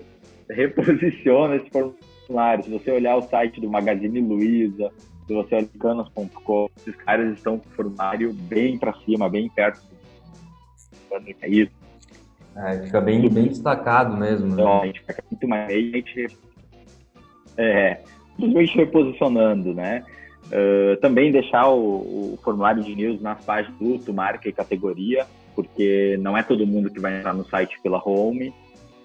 [0.50, 2.64] reposiciona esse formulário.
[2.64, 4.92] Se você olhar o site do Magazine Luiza,
[5.28, 9.82] se você olhar canas.com, esses caras estão com o formulário bem para cima, bem perto
[9.82, 10.02] do
[11.42, 11.81] é isso.
[12.56, 14.48] É, fica bem, bem destacado mesmo.
[14.48, 14.54] Né?
[14.54, 15.70] Então, a gente fica muito mais.
[15.70, 16.38] A gente,
[17.58, 18.00] é,
[18.36, 20.04] simplesmente reposicionando, né?
[20.48, 26.18] Uh, também deixar o, o, formulário de news nas páginas produto, marca e categoria, porque
[26.20, 28.54] não é todo mundo que vai entrar no site pela home.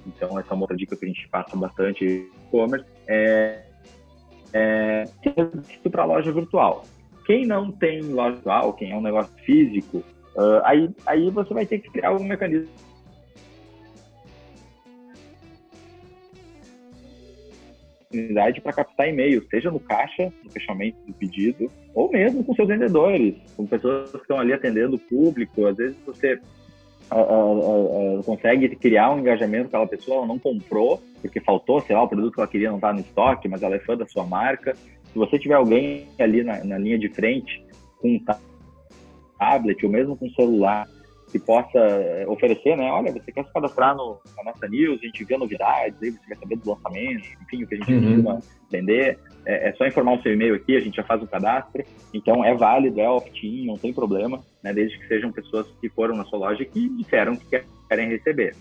[0.06, 2.86] Então, essa é uma outra dica que a gente passa bastante e-commerce.
[3.06, 3.62] É,
[4.52, 5.04] é
[5.90, 6.84] para loja virtual.
[7.24, 9.98] Quem não tem loja virtual, quem é um negócio físico,
[10.36, 12.72] uh, aí, aí você vai ter que criar algum mecanismo
[18.16, 22.68] oportunidade para captar e-mails, seja no caixa, no fechamento do pedido, ou mesmo com seus
[22.68, 25.66] vendedores, com pessoas que estão ali atendendo o público.
[25.66, 26.34] Às vezes você
[27.12, 31.80] uh, uh, uh, consegue criar um engajamento com aquela pessoa, ela não comprou, porque faltou,
[31.80, 33.96] sei lá, o produto que ela queria não está no estoque, mas ela é fã
[33.96, 34.74] da sua marca.
[34.74, 37.64] Se você tiver alguém ali na, na linha de frente
[37.98, 38.20] com um
[39.38, 40.86] tablet ou mesmo com um celular
[41.38, 42.90] que possa eh, oferecer, né?
[42.90, 46.26] Olha, você quer se cadastrar no, na nossa news, a gente vê novidades, aí você
[46.28, 48.02] quer saber dos lançamentos, enfim, o que a gente uhum.
[48.02, 49.18] costuma vender.
[49.44, 51.84] É, é, só informar o seu e-mail aqui, a gente já faz o cadastro.
[52.14, 54.72] Então é válido, é opt-in, não tem problema, né?
[54.72, 58.54] Desde que sejam pessoas que foram na sua loja e que disseram que querem receber.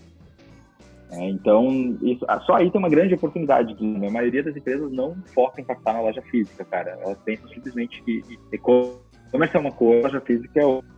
[1.12, 3.74] É, então, isso, ah, só aí tem uma grande oportunidade.
[3.74, 6.98] Que a maioria das empresas não foca em captar na loja física, cara.
[7.00, 10.96] Elas pensam simplesmente que e-commerce é uma coisa, loja física é outra.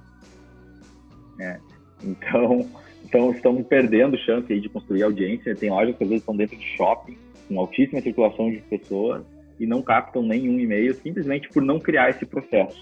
[1.40, 1.60] É.
[2.02, 2.66] Então,
[3.08, 5.56] então, estamos perdendo chance aí de construir audiência.
[5.56, 7.16] Tem lojas que às vezes estão dentro de shopping,
[7.48, 9.22] com altíssima circulação de pessoas,
[9.58, 12.78] e não captam nenhum e-mail simplesmente por não criar esse processo.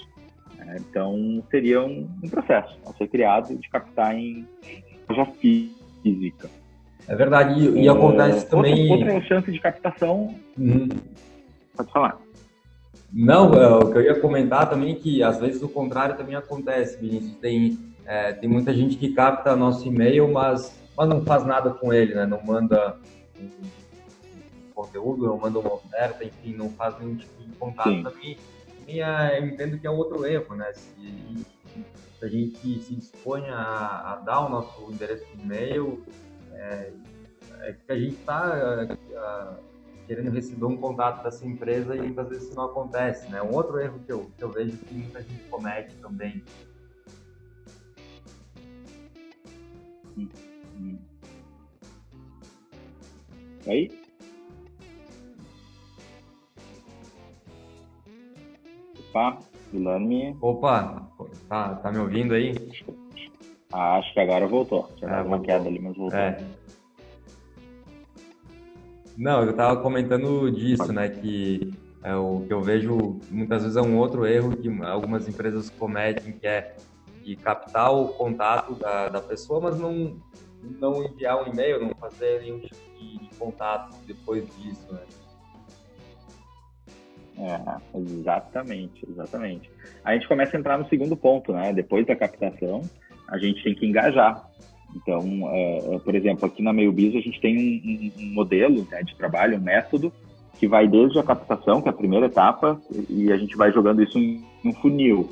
[0.58, 4.44] É, então, seria um, um, processo a ser criado de captar em
[5.08, 6.50] loja física.
[7.06, 8.90] É verdade, e, e acontece é, também.
[8.90, 10.34] Outra, outra chance de captação.
[10.58, 10.88] Hum.
[11.76, 12.18] Pode falar.
[13.12, 16.34] Não, é, o que eu ia comentar também é que às vezes o contrário também
[16.34, 17.36] acontece, Vinícius.
[17.36, 21.92] Tem é, tem muita gente que capta nosso e-mail, mas, mas não faz nada com
[21.92, 22.24] ele, né?
[22.24, 22.96] Não manda
[23.38, 23.50] um,
[24.72, 28.02] conteúdo, não manda uma oferta, enfim, não faz nenhum tipo de contato Sim.
[28.04, 28.38] também.
[28.86, 30.72] E é, eu entendo que é outro erro, né?
[30.72, 31.46] Se,
[32.18, 36.04] se a gente se dispõe a, a, dar o nosso endereço de e-mail,
[36.52, 36.92] é,
[37.62, 39.58] é que a gente está
[40.06, 43.42] querendo receber um contato dessa empresa e muitas vezes isso não acontece, né?
[43.42, 46.44] Um outro erro que eu, que eu vejo que muita gente comete também
[53.66, 53.90] Aí?
[59.10, 59.38] Opa,
[59.72, 60.36] Guilherme.
[60.40, 61.08] Opa,
[61.48, 62.54] tá, tá me ouvindo aí?
[63.72, 64.90] Ah, acho que agora voltou.
[64.98, 66.18] Já é, uma queda ali, mas voltou.
[66.18, 66.42] É.
[69.16, 71.08] Não, eu tava comentando disso, né?
[71.08, 75.68] Que é o que eu vejo muitas vezes é um outro erro que algumas empresas
[75.70, 76.76] cometem, que é
[77.26, 80.16] de captar o contato da, da pessoa, mas não,
[80.78, 85.00] não enviar um e-mail, não fazer nenhum tipo de, contato depois disso, né?
[87.38, 89.68] É, exatamente, exatamente.
[90.04, 91.72] A gente começa a entrar no segundo ponto, né?
[91.72, 92.80] Depois da captação,
[93.28, 94.48] a gente tem que engajar.
[94.94, 99.14] Então, é por exemplo, aqui na MeioBiz a gente tem um, um modelo né, de
[99.16, 100.12] trabalho, um método,
[100.58, 104.02] que vai desde a captação, que é a primeira etapa, e a gente vai jogando
[104.02, 105.28] isso em um funil.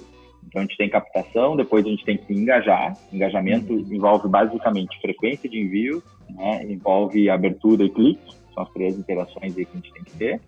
[0.55, 2.97] Então a gente tem captação, depois a gente tem que engajar.
[3.13, 3.93] Engajamento uhum.
[3.93, 6.63] envolve basicamente frequência de envio, né?
[6.63, 10.41] envolve abertura e clique, são as três interações que a gente tem que ter.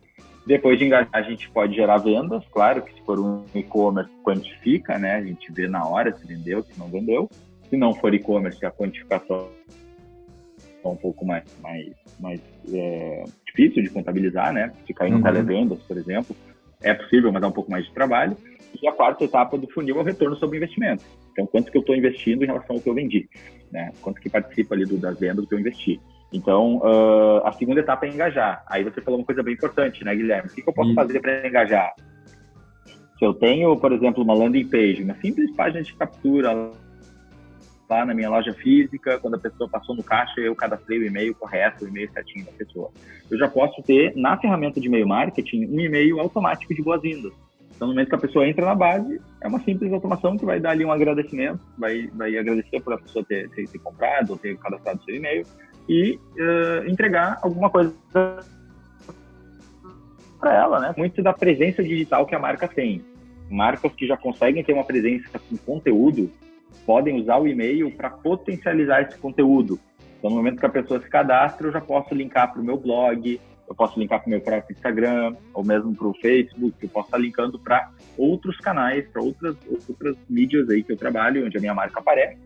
[0.47, 4.97] Depois de engajar, a gente pode gerar vendas, claro que se for um e-commerce, quantifica,
[4.97, 5.16] né?
[5.16, 7.29] A gente vê na hora se vendeu, se não vendeu.
[7.69, 9.49] Se não for e-commerce, a quantificação
[10.85, 11.90] é um pouco mais, mais,
[12.21, 12.40] mais
[12.73, 14.73] é, difícil de contabilizar, né?
[14.87, 15.23] Se cair no uhum.
[15.25, 16.37] televendas, por exemplo,
[16.87, 18.37] é possível, mas dá um pouco mais de trabalho.
[18.81, 21.05] E a quarta etapa do funil é o retorno sobre o investimento.
[21.33, 23.29] Então, quanto que eu estou investindo em relação ao que eu vendi,
[23.72, 23.90] né?
[24.01, 26.01] Quanto que participa ali do, das vendas do que eu investi.
[26.33, 28.64] Então, uh, a segunda etapa é engajar.
[28.68, 30.49] Aí você falou uma coisa bem importante, né, Guilherme?
[30.49, 30.96] O que, que eu posso Isso.
[30.96, 31.94] fazer para engajar?
[33.18, 36.70] Se eu tenho, por exemplo, uma landing page, uma simples página de captura
[37.88, 41.35] lá na minha loja física, quando a pessoa passou no caixa, eu cadastrei o e-mail
[41.35, 42.90] correto, o e-mail certinho da pessoa.
[43.31, 47.33] Eu já posso ter, na ferramenta de e-mail marketing, um e-mail automático de boas-vindas.
[47.75, 50.59] Então, no momento que a pessoa entra na base, é uma simples automação que vai
[50.59, 54.38] dar ali um agradecimento, vai, vai agradecer por a pessoa ter, ter, ter comprado ou
[54.38, 55.44] ter cadastrado seu e-mail,
[55.88, 57.94] e uh, entregar alguma coisa
[60.40, 60.94] para ela, né?
[60.96, 63.05] Muito da presença digital que a marca tem.
[63.49, 66.31] Marcas que já conseguem ter uma presença com conteúdo
[66.84, 69.78] podem usar o e-mail para potencializar esse conteúdo.
[70.18, 72.76] Então, no momento que a pessoa se cadastra, eu já posso linkar para o meu
[72.76, 76.88] blog, eu posso linkar para o meu próprio Instagram, ou mesmo para o Facebook, eu
[76.88, 79.56] posso estar linkando para outros canais, para outras,
[79.88, 82.38] outras mídias aí que eu trabalho, onde a minha marca aparece.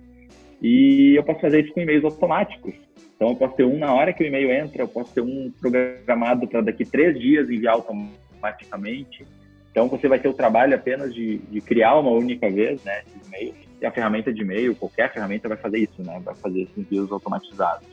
[0.62, 2.74] E eu posso fazer isso com e-mails automáticos.
[3.16, 5.52] Então, eu posso ter um na hora que o e-mail entra, eu posso ter um
[5.60, 9.26] programado para daqui três dias enviar automaticamente.
[9.70, 13.28] Então, você vai ter o trabalho apenas de, de criar uma única vez, né, esses
[13.28, 13.69] e-mails.
[13.80, 17.10] E a ferramenta de e-mail, qualquer ferramenta vai fazer isso, né, vai fazer esses envios
[17.10, 17.86] automatizados.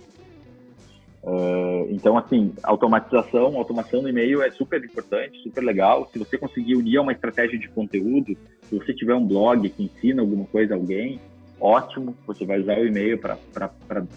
[1.23, 6.09] Uh, então, assim, automatização, automação no e-mail é super importante, super legal.
[6.11, 10.21] Se você conseguir unir uma estratégia de conteúdo, se você tiver um blog que ensina
[10.21, 11.19] alguma coisa a alguém,
[11.59, 13.37] ótimo, você vai usar o e-mail para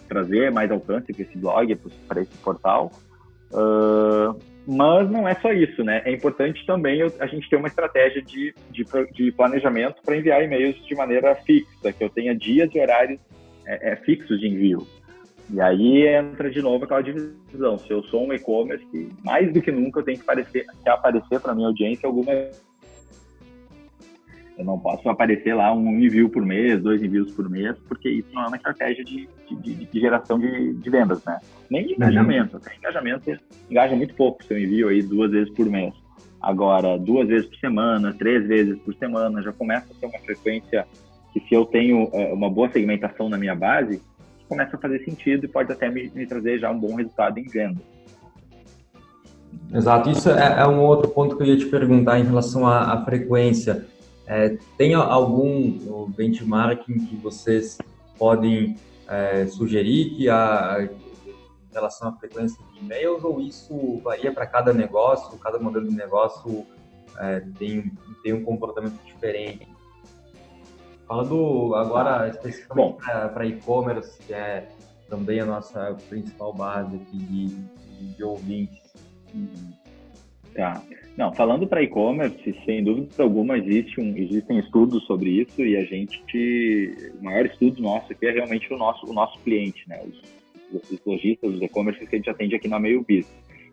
[0.09, 2.93] trazer mais alcance para esse blog, para esse portal.
[3.53, 6.03] Uh, mas não é só isso, né?
[6.05, 10.77] É importante também a gente ter uma estratégia de, de, de planejamento para enviar e-mails
[10.87, 13.21] de maneira fixa, que eu tenha dias e horários
[13.67, 14.87] é, é, fixos de envio.
[15.53, 17.79] E aí entra de novo aquela divisão.
[17.79, 18.87] Se eu sou um e-commerce,
[19.25, 22.33] mais do que nunca eu tenho que, aparecer, aparecer para minha audiência alguma
[24.61, 28.29] eu não posso aparecer lá um envio por mês, dois envios por mês, porque isso
[28.33, 29.27] não é uma estratégia de,
[29.59, 31.39] de, de geração de, de, vendas, né?
[31.71, 32.59] Nem de engajamento.
[32.59, 33.33] Até engajamento
[33.71, 35.95] engaja muito pouco se eu envio aí duas vezes por mês.
[36.43, 40.87] Agora, duas vezes por semana, três vezes por semana, já começa a ser uma frequência
[41.33, 44.03] que se eu tenho é, uma boa segmentação na minha base,
[44.47, 47.45] começa a fazer sentido e pode até me, me trazer já um bom resultado em
[47.45, 47.81] venda.
[49.73, 52.93] Exato, isso é, é, um outro ponto que eu ia te perguntar em relação à,
[52.93, 53.87] à frequência.
[54.33, 57.77] É, tem algum benchmarking que vocês
[58.17, 58.77] podem
[59.09, 64.73] é, sugerir que a, em relação à frequência de e-mails ou isso varia para cada
[64.73, 66.65] negócio, cada modelo de negócio
[67.19, 67.91] é, tem,
[68.23, 69.67] tem um comportamento diferente?
[71.09, 72.99] Falando agora especificamente
[73.35, 74.69] para e-commerce, que é
[75.09, 78.95] também a nossa principal base aqui de, de ouvintes.
[80.61, 80.83] Tá.
[81.17, 85.85] Não, falando para e-commerce, sem dúvida alguma existe um, existem estudos sobre isso e a
[85.85, 89.99] gente, o maior estudo nosso aqui é realmente o nosso, o nosso cliente, né?
[90.71, 93.27] Os, os lojistas, os e-commerce que a gente atende aqui na Meio Biz.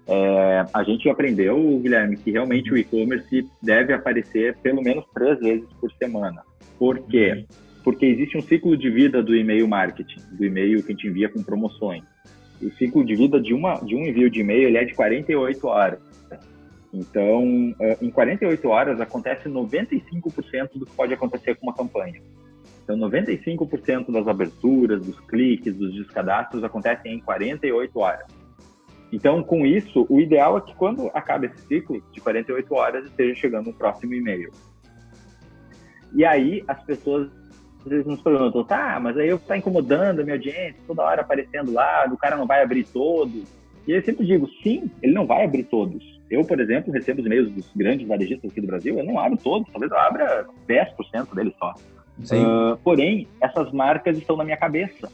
[0.07, 5.67] É, a gente aprendeu, Guilherme, que realmente o e-commerce deve aparecer pelo menos três vezes
[5.81, 6.41] por semana.
[6.79, 7.45] Por quê?
[7.83, 11.27] Porque existe um ciclo de vida do e-mail marketing, do e-mail que a gente envia
[11.27, 12.03] com promoções.
[12.61, 16.06] O ciclo de vida de, uma, de um envio de e-mail é de 48 horas.
[16.93, 22.21] Então, eh, em 48 horas acontece 95% do que pode acontecer com uma campanha.
[22.83, 28.25] Então, 95% das aberturas, dos cliques, dos descadastros acontecem em 48 horas.
[29.11, 33.35] Então, com isso, o ideal é que quando acaba esse ciclo de 48 horas, esteja
[33.35, 34.51] chegando um próximo e-mail.
[36.13, 37.29] E aí, as pessoas
[37.85, 41.21] às vezes nos perguntam, tá, mas aí eu tá incomodando a minha audiência, toda hora
[41.21, 43.43] aparecendo lá, o cara não vai abrir todos.
[43.87, 46.03] E eu sempre digo, sim, ele não vai abrir todos.
[46.29, 49.37] Eu, por exemplo, recebo os e-mails dos grandes varejistas aqui do Brasil, eu não abro
[49.37, 51.73] todos, talvez eu abra 10% deles só.
[52.19, 55.09] Uh, porém, essas marcas estão na minha cabeça.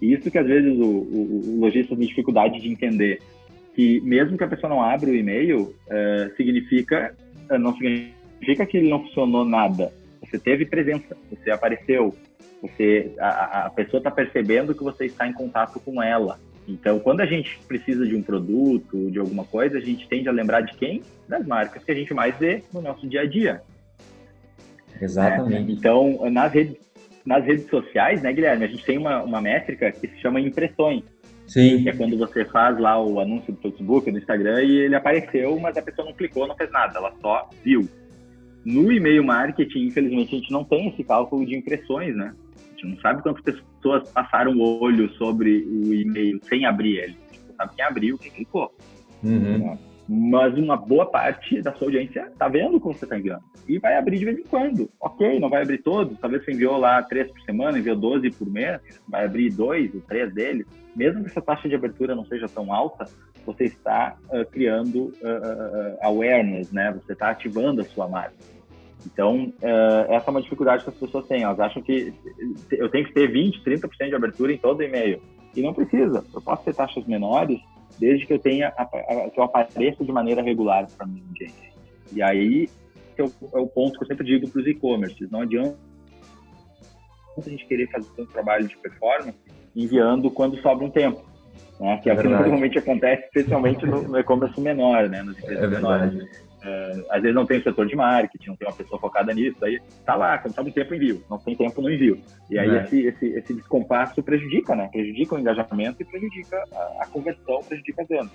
[0.00, 3.20] E isso que às vezes o, o, o lojista tem dificuldade de entender.
[3.74, 7.14] Que mesmo que a pessoa não abra o e-mail, uh, significa,
[7.50, 9.92] uh, não significa que ele não funcionou nada.
[10.20, 12.14] Você teve presença, você apareceu,
[12.60, 16.40] você, a, a pessoa está percebendo que você está em contato com ela.
[16.68, 20.32] Então, quando a gente precisa de um produto, de alguma coisa, a gente tende a
[20.32, 21.02] lembrar de quem?
[21.26, 23.62] Das marcas que a gente mais vê no nosso dia a dia.
[25.00, 25.70] Exatamente.
[25.70, 26.76] É, então, nas redes,
[27.24, 31.02] nas redes sociais, né, Guilherme, a gente tem uma, uma métrica que se chama impressões.
[31.46, 31.82] Sim.
[31.82, 35.58] Que é quando você faz lá o anúncio do Facebook, do Instagram, e ele apareceu,
[35.58, 37.88] mas a pessoa não clicou, não fez nada, ela só viu.
[38.64, 42.34] No e-mail marketing, infelizmente, a gente não tem esse cálculo de impressões, né?
[42.78, 47.16] Gente não sabe quantas pessoas passaram o olho sobre o e-mail sem abrir ele.
[47.30, 48.72] A gente não sabe quem abriu, quem clicou.
[49.22, 49.58] Uhum.
[49.58, 49.78] Né?
[50.08, 53.42] Mas uma boa parte da sua audiência está vendo como você está enviando.
[53.66, 54.88] E vai abrir de vez em quando.
[55.00, 56.18] Ok, não vai abrir todos.
[56.18, 58.80] Talvez você enviou lá três por semana, enviou 12 por mês.
[59.06, 60.66] Vai abrir dois ou três deles.
[60.96, 63.06] Mesmo que essa taxa de abertura não seja tão alta,
[63.44, 66.92] você está uh, criando uh, awareness, né?
[66.92, 68.34] Você está ativando a sua marca.
[69.06, 69.52] Então,
[70.08, 71.42] essa é uma dificuldade que as pessoas têm.
[71.42, 72.12] Elas acham que
[72.72, 75.22] eu tenho que ter 20, 30% de abertura em todo e-mail.
[75.54, 76.24] E não precisa.
[76.34, 77.60] Eu posso ter taxas menores
[77.98, 78.70] desde que eu tenha
[79.32, 81.72] que eu apareça de maneira regular para mim, gente.
[82.12, 82.68] E aí
[83.16, 85.30] é o, é o ponto que eu sempre digo para os e-commerces.
[85.30, 85.76] Não adianta
[87.36, 89.38] a gente querer fazer um trabalho de performance
[89.74, 91.24] enviando quando sobra um tempo.
[91.78, 91.98] Né?
[92.02, 95.22] Que é, é o que normalmente acontece, especialmente no, no e-commerce menor, né?
[95.22, 96.47] Empresas é menores.
[96.68, 99.64] Uh, às vezes não tem o setor de marketing, não tem uma pessoa focada nisso,
[99.64, 102.20] aí tá lá, quando sabe um tempo envio, não tem tempo no envio.
[102.50, 102.82] E aí é.
[102.82, 104.88] esse, esse, esse descompasso prejudica, né?
[104.92, 108.30] Prejudica o engajamento e prejudica a, a conversão, prejudica as vendas.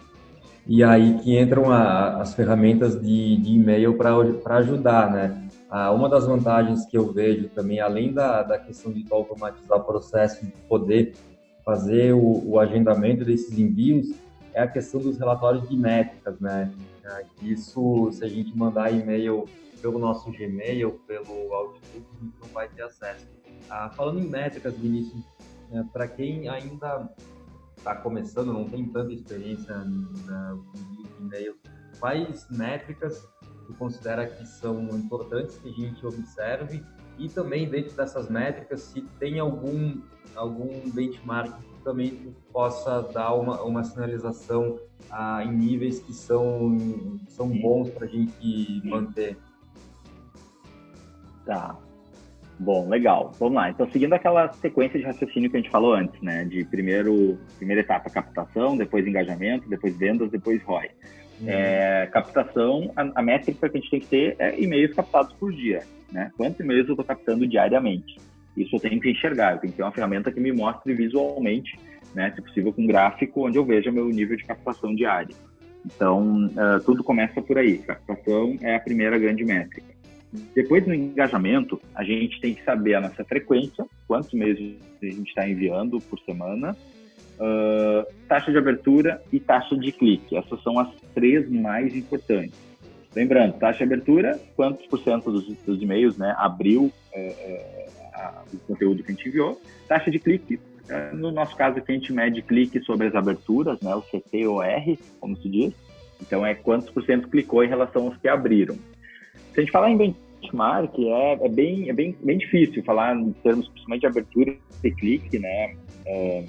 [0.66, 5.48] E aí que entram a, as ferramentas de, de e-mail para ajudar, né?
[5.70, 9.84] Ah, uma das vantagens que eu vejo também, além da, da questão de automatizar o
[9.84, 11.14] processo, de poder
[11.66, 14.14] fazer o, o agendamento desses envios,
[14.54, 16.72] é a questão dos relatórios de métricas, né?
[17.04, 19.46] É, isso, se a gente mandar e-mail
[19.82, 23.28] pelo nosso Gmail, pelo Outlook, a gente não vai ter acesso.
[23.70, 25.24] Ah, falando em métricas, Vinícius,
[25.72, 27.14] é, para quem ainda
[27.78, 30.64] está começando, não tem tanta experiência no
[31.20, 31.58] e-mail,
[32.00, 33.28] quais métricas
[33.66, 36.84] tu considera que são importantes que a gente observe
[37.18, 40.02] e também dentro dessas métricas se tem algum
[40.36, 41.54] algum benchmark
[41.84, 44.80] também possa dar uma, uma sinalização
[45.10, 46.78] ah, em níveis que são,
[47.28, 49.38] são bons para a gente manter.
[51.46, 51.78] Tá.
[52.60, 53.32] Bom, legal.
[53.40, 53.70] Vamos lá.
[53.70, 56.46] Então, seguindo aquela sequência de raciocínio que a gente falou antes, né?
[56.46, 60.90] De primeiro, primeira etapa, captação, depois engajamento, depois vendas, depois ROI.
[61.42, 61.50] Uhum.
[61.50, 65.52] É, captação, a, a, métrica que a gente tem que ter é e-mails captados por
[65.52, 65.82] dia,
[66.12, 66.32] né?
[66.38, 68.18] Quantos e-mails eu estou captando diariamente?
[68.56, 71.78] Isso eu tenho que enxergar, eu tenho que ter uma ferramenta que me mostre visualmente,
[72.14, 75.36] né, se possível com um gráfico, onde eu veja meu nível de captação diária.
[75.86, 77.80] Então, uh, tudo começa por aí.
[77.80, 79.94] Captação é a primeira grande métrica.
[80.56, 85.28] Depois, no engajamento, a gente tem que saber a nossa frequência, quantos meses a gente
[85.28, 86.76] está enviando por semana,
[87.40, 90.36] uh, taxa de abertura e taxa de clique.
[90.36, 92.58] Essas são as três mais importantes.
[93.16, 98.44] Lembrando, taxa de abertura, quantos por cento dos, dos e-mails né, abriu é, é, a,
[98.54, 99.62] o conteúdo que a gente enviou.
[99.88, 100.60] Taxa de clique,
[100.90, 104.98] é, no nosso caso aqui a gente mede clique sobre as aberturas, né, o CTOR,
[105.20, 105.74] como se diz.
[106.22, 108.76] Então é quantos por cento clicou em relação aos que abriram.
[109.54, 113.32] Se a gente falar em benchmark, é, é, bem, é bem, bem difícil falar em
[113.44, 116.44] termos principalmente de abertura e clique, né, é,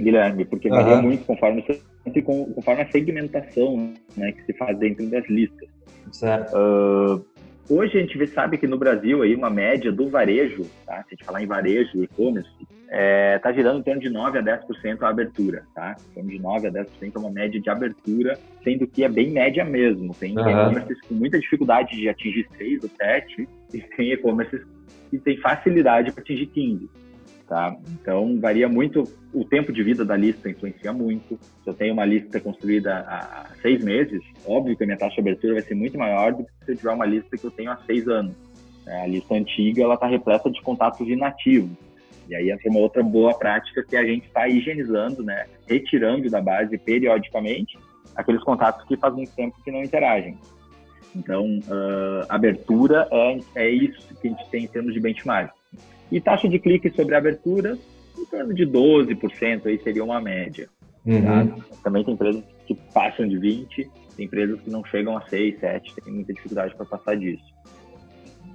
[0.00, 1.02] Guilherme, porque varia uhum.
[1.02, 1.64] muito conforme,
[2.54, 5.68] conforme a segmentação né, que se faz dentro das listas.
[6.12, 6.56] Certo.
[6.56, 7.24] Uh,
[7.70, 11.02] Hoje a gente sabe que no Brasil aí uma média do varejo, tá?
[11.02, 14.38] se a gente falar em varejo, e-commerce, está é, tá girando em torno de 9
[14.38, 15.94] a 10% a abertura, tá?
[16.10, 19.30] Em torno de 9 a 10% é uma média de abertura, sendo que é bem
[19.30, 20.14] média mesmo.
[20.14, 20.48] Tem uhum.
[20.48, 24.62] e-commerces com muita dificuldade de atingir 6 ou 7, e tem e-commerces
[25.10, 26.88] que tem facilidade para atingir 15.
[27.48, 27.74] Tá?
[27.92, 31.38] Então, varia muito, o tempo de vida da lista influencia muito.
[31.64, 35.20] Se eu tenho uma lista construída há seis meses, óbvio que a minha taxa de
[35.22, 37.70] abertura vai ser muito maior do que se eu tiver uma lista que eu tenho
[37.70, 38.34] há seis anos.
[38.86, 41.70] É, a lista antiga, ela está repleta de contatos inativos.
[42.28, 45.46] E aí essa é uma outra boa prática que a gente está higienizando, né?
[45.66, 47.78] retirando da base periodicamente
[48.14, 50.36] aqueles contatos que faz muito tempo que não interagem.
[51.16, 55.57] Então, uh, abertura é, é isso que a gente tem em termos de benchmark.
[56.10, 57.78] E taxa de clique sobre abertura,
[58.18, 60.68] em torno de 12%, aí seria uma média.
[61.04, 61.22] Uhum.
[61.22, 61.56] Tá?
[61.84, 65.82] Também tem empresas que passam de 20%, tem empresas que não chegam a 6%, 7%,
[66.04, 67.44] tem muita dificuldade para passar disso.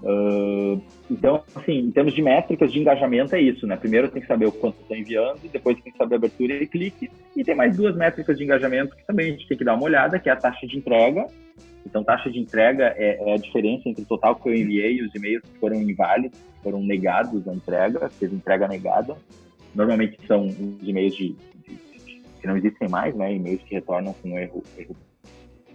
[0.03, 3.77] Uh, então, assim, em termos de métricas de engajamento é isso, né?
[3.77, 7.09] Primeiro tem que saber o quanto está enviando, depois tem que saber abertura e clique,
[7.37, 9.85] e tem mais duas métricas de engajamento que também a gente tem que dar uma
[9.85, 11.25] olhada, que é a taxa de entrega.
[11.85, 15.03] Então, taxa de entrega é, é a diferença entre o total que eu enviei e
[15.03, 19.17] os e-mails que foram inválidos foram negados a entrega, teve entrega negada.
[19.75, 21.35] Normalmente são os e-mails de,
[21.67, 23.33] de, de, que não existem mais, né?
[23.33, 24.95] E-mails que retornam com erro, erro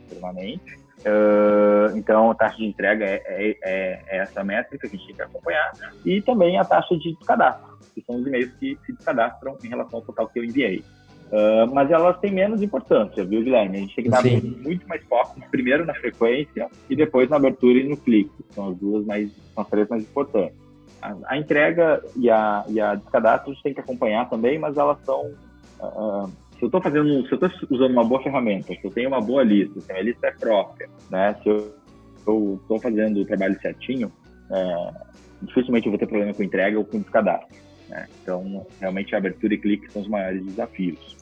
[0.08, 0.78] permanente.
[1.00, 5.06] Uh, então, a taxa de entrega é, é, é, é, essa métrica que a gente
[5.08, 5.72] tem que acompanhar.
[6.04, 10.00] E também a taxa de cadastro, que são os e-mails que se descadastram em relação
[10.00, 10.82] ao total que eu enviei.
[11.30, 13.76] Uh, mas elas têm menos importância, viu, Guilherme?
[13.76, 14.40] A gente tem que dar Sim.
[14.62, 18.32] muito mais foco primeiro na frequência e depois na abertura e no clique.
[18.50, 20.58] São as duas mais, são as três mais importantes.
[21.02, 24.76] A, a entrega e a, e a descadastro a gente tem que acompanhar também, mas
[24.78, 25.30] elas são.
[25.80, 29.08] Uh, se eu estou fazendo, se eu estou usando uma boa ferramenta, se eu tenho
[29.08, 31.36] uma boa lista, se a minha lista é própria, né?
[31.42, 31.74] Se eu
[32.18, 34.10] estou fazendo o trabalho certinho,
[34.50, 34.90] é,
[35.42, 37.56] dificilmente eu vou ter problema com entrega ou com descadastro.
[37.88, 38.06] Né?
[38.22, 41.16] Então, realmente, a abertura e clique são os maiores desafios.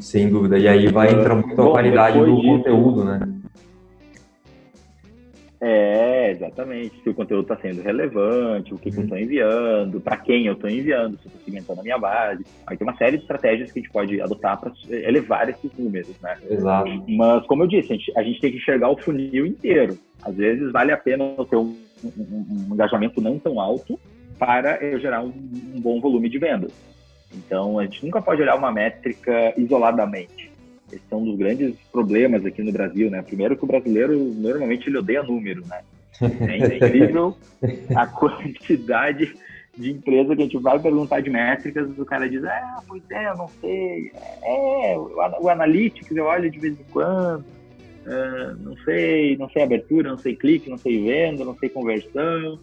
[0.00, 0.58] Sem dúvida.
[0.58, 3.20] E aí vai entrar muito a qualidade do conteúdo, né?
[5.62, 7.02] É, exatamente.
[7.02, 9.24] Se o conteúdo está sendo relevante, o que, que eu estou uhum.
[9.24, 12.46] enviando, para quem eu estou enviando, se eu estou segmentando a minha base.
[12.66, 16.18] Aí tem uma série de estratégias que a gente pode adotar para elevar esses números,
[16.22, 16.38] né?
[16.48, 16.90] Exato.
[17.06, 19.98] Mas, como eu disse, a gente, a gente tem que enxergar o funil inteiro.
[20.22, 24.00] Às vezes vale a pena ter um, um, um engajamento não tão alto
[24.38, 25.32] para eu gerar um,
[25.74, 26.72] um bom volume de vendas.
[27.32, 30.50] Então, a gente nunca pode olhar uma métrica isoladamente.
[30.92, 33.22] Esse é um dos grandes problemas aqui no Brasil, né?
[33.22, 35.82] Primeiro que o brasileiro, normalmente, ele odeia número, né?
[36.20, 37.36] É incrível
[37.94, 39.34] a quantidade
[39.76, 43.28] de empresa que a gente vai perguntar de métricas, o cara diz, ah, pois é,
[43.28, 44.12] eu não sei,
[44.42, 50.10] é, o, Analytics eu olho de vez em quando, uh, não sei, não sei abertura,
[50.10, 52.58] não sei clique, não sei venda, não sei conversão,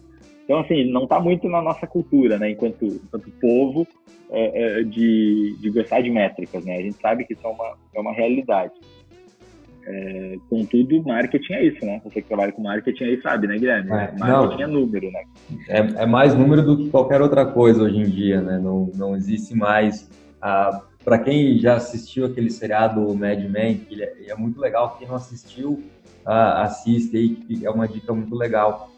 [0.48, 3.86] então, assim, não está muito na nossa cultura, né, enquanto, enquanto povo,
[4.32, 6.78] é, é, de, de gostar de métricas, né?
[6.78, 8.74] A gente sabe que isso é uma, é uma realidade.
[9.86, 12.02] É, contudo, marketing é isso, né?
[12.04, 13.90] Você que trabalha com marketing aí sabe, né, Guilherme?
[13.90, 15.24] É, marketing não, é número, né?
[15.68, 18.58] É, é, mais número do que qualquer outra coisa hoje em dia, né?
[18.58, 20.10] Não, não existe mais.
[20.42, 25.08] Ah, Para quem já assistiu aquele seriado Mad Men, que é, é, muito legal, quem
[25.08, 25.84] não assistiu,
[26.26, 28.90] ah, assiste aí, que é uma dica muito legal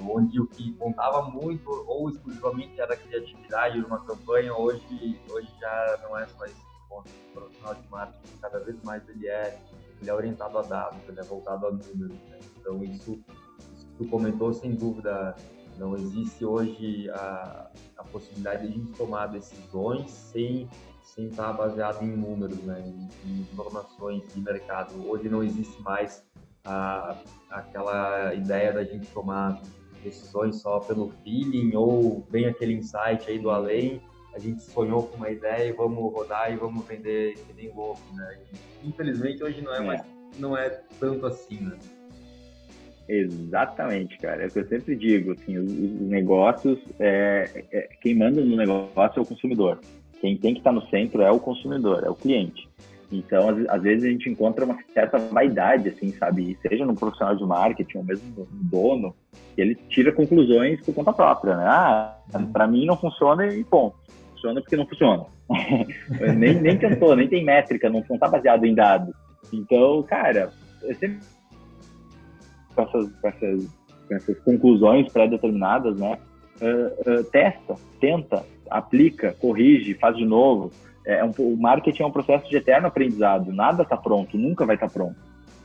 [0.00, 6.00] onde o que contava muito ou exclusivamente era a criatividade numa campanha, hoje, hoje já
[6.02, 6.56] não é só esse
[6.88, 7.08] ponto.
[7.08, 9.60] O profissional de marketing, cada vez mais ele é,
[10.00, 12.18] ele é orientado a dados, ele é voltado a números.
[12.28, 12.38] Né?
[12.58, 13.22] Então, isso,
[13.74, 15.36] isso que tu comentou, sem dúvida,
[15.76, 20.68] não existe hoje a, a possibilidade de a gente tomar decisões sem
[21.18, 22.80] sem estar baseado em números, né,
[23.24, 24.94] em informações de mercado.
[25.08, 26.24] Hoje não existe mais
[26.64, 27.16] a,
[27.50, 29.60] aquela ideia da gente tomar
[30.02, 34.00] decisões só pelo feeling ou vem aquele insight aí do além,
[34.34, 38.00] a gente sonhou com uma ideia e vamos rodar e vamos vender que nem louco,
[38.14, 38.38] né?
[38.82, 40.02] E, infelizmente hoje não é, é, mais
[40.38, 41.76] não é tanto assim, né?
[43.08, 44.42] Exatamente, cara.
[44.42, 48.54] É o que eu sempre digo, assim, os, os negócios, é, é, quem manda no
[48.54, 49.80] negócio é o consumidor.
[50.20, 52.68] Quem tem que estar no centro é o consumidor, é o cliente.
[53.10, 56.58] Então, às, às, vezes a gente encontra uma certa vaidade, assim, sabe?
[56.60, 59.14] Seja no profissional de marketing ou mesmo no dono,
[59.56, 61.64] ele tira conclusões por conta própria, né?
[61.66, 62.18] Ah,
[62.52, 63.96] para mim não funciona e ponto.
[64.32, 65.24] Funciona porque não funciona.
[66.36, 69.14] nem, nem tentou, nem tem métrica, não, não tá baseado em dados.
[69.52, 70.52] Então, cara,
[70.82, 71.20] eu sempre
[72.74, 73.68] com essas, com essas,
[74.06, 76.18] com essas conclusões pré-determinadas, né?
[76.60, 80.70] Uh, uh, testa, tenta, aplica, corrige, faz de novo
[81.08, 83.50] é um, o marketing é um processo de eterno aprendizado.
[83.50, 85.16] Nada está pronto, nunca vai estar tá pronto.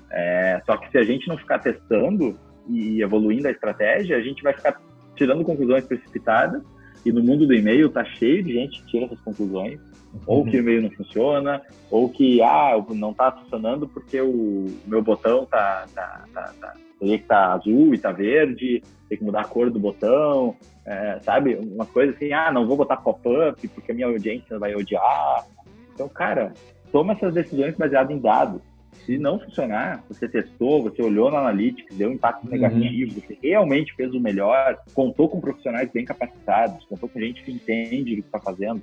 [0.09, 2.39] É, só que se a gente não ficar testando
[2.69, 4.79] e evoluindo a estratégia, a gente vai ficar
[5.15, 6.63] tirando conclusões precipitadas.
[7.05, 9.79] E no mundo do e-mail tá cheio de gente que tira essas conclusões.
[10.25, 15.01] Ou que o e-mail não funciona, ou que ah, não está funcionando porque o meu
[15.01, 19.41] botão tá, tá, tá, tá teria que tá azul e tá verde, tem que mudar
[19.41, 21.55] a cor do botão, é, sabe?
[21.55, 25.45] Uma coisa assim, ah, não vou botar pop-up porque a minha audiência vai odiar.
[25.93, 26.53] Então, cara,
[26.91, 28.61] toma essas decisões baseadas em dados.
[29.05, 32.51] Se não funcionar, você testou, você olhou no Analytics, deu um impacto uhum.
[32.51, 37.51] negativo, você realmente fez o melhor, contou com profissionais bem capacitados, contou com gente que
[37.51, 38.81] entende o que está fazendo,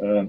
[0.00, 0.28] uh,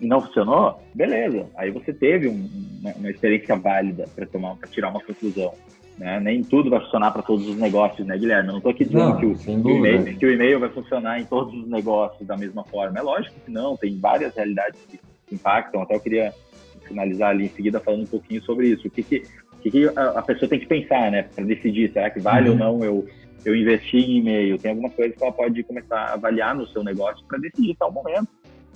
[0.00, 1.46] e não funcionou, beleza.
[1.56, 2.48] Aí você teve um,
[2.80, 5.52] uma, uma experiência válida para tomar, para tirar uma conclusão.
[6.00, 6.18] Né?
[6.18, 8.48] Nem tudo vai funcionar para todos os negócios, né, Guilherme?
[8.48, 9.50] Eu não estou aqui dizendo não, que, o, que,
[10.26, 12.98] o e-mail, vai funcionar em todos os negócios da mesma forma.
[12.98, 14.98] É lógico que não, tem várias realidades que
[15.30, 15.82] impactam.
[15.82, 16.32] Até eu queria
[16.88, 18.88] finalizar ali em seguida falando um pouquinho sobre isso.
[18.88, 19.24] O que, que,
[19.60, 22.54] que, que a, pessoa tem que pensar, né, para decidir, será que vale uhum.
[22.54, 23.06] ou não eu,
[23.44, 24.56] eu investir em e-mail?
[24.58, 27.92] Tem algumas coisas que ela pode começar a avaliar no seu negócio para decidir tal
[27.92, 28.28] momento.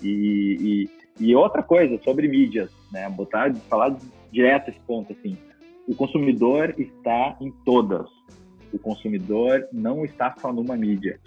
[0.03, 0.87] E,
[1.19, 3.97] e, e, outra coisa sobre mídias, né, botar, falar
[4.31, 5.39] direto esse ponto, assim,
[5.87, 8.09] o consumidor está em todas.
[8.73, 11.21] O consumidor não está só numa mídia.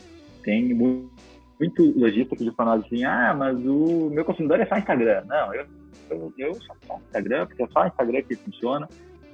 [0.43, 1.11] Tem muito,
[1.59, 5.23] muito lojista que nós assim, ah, mas o meu consumidor é só Instagram.
[5.25, 5.65] Não, eu,
[6.09, 8.87] eu, eu só Instagram, porque é só Instagram que funciona.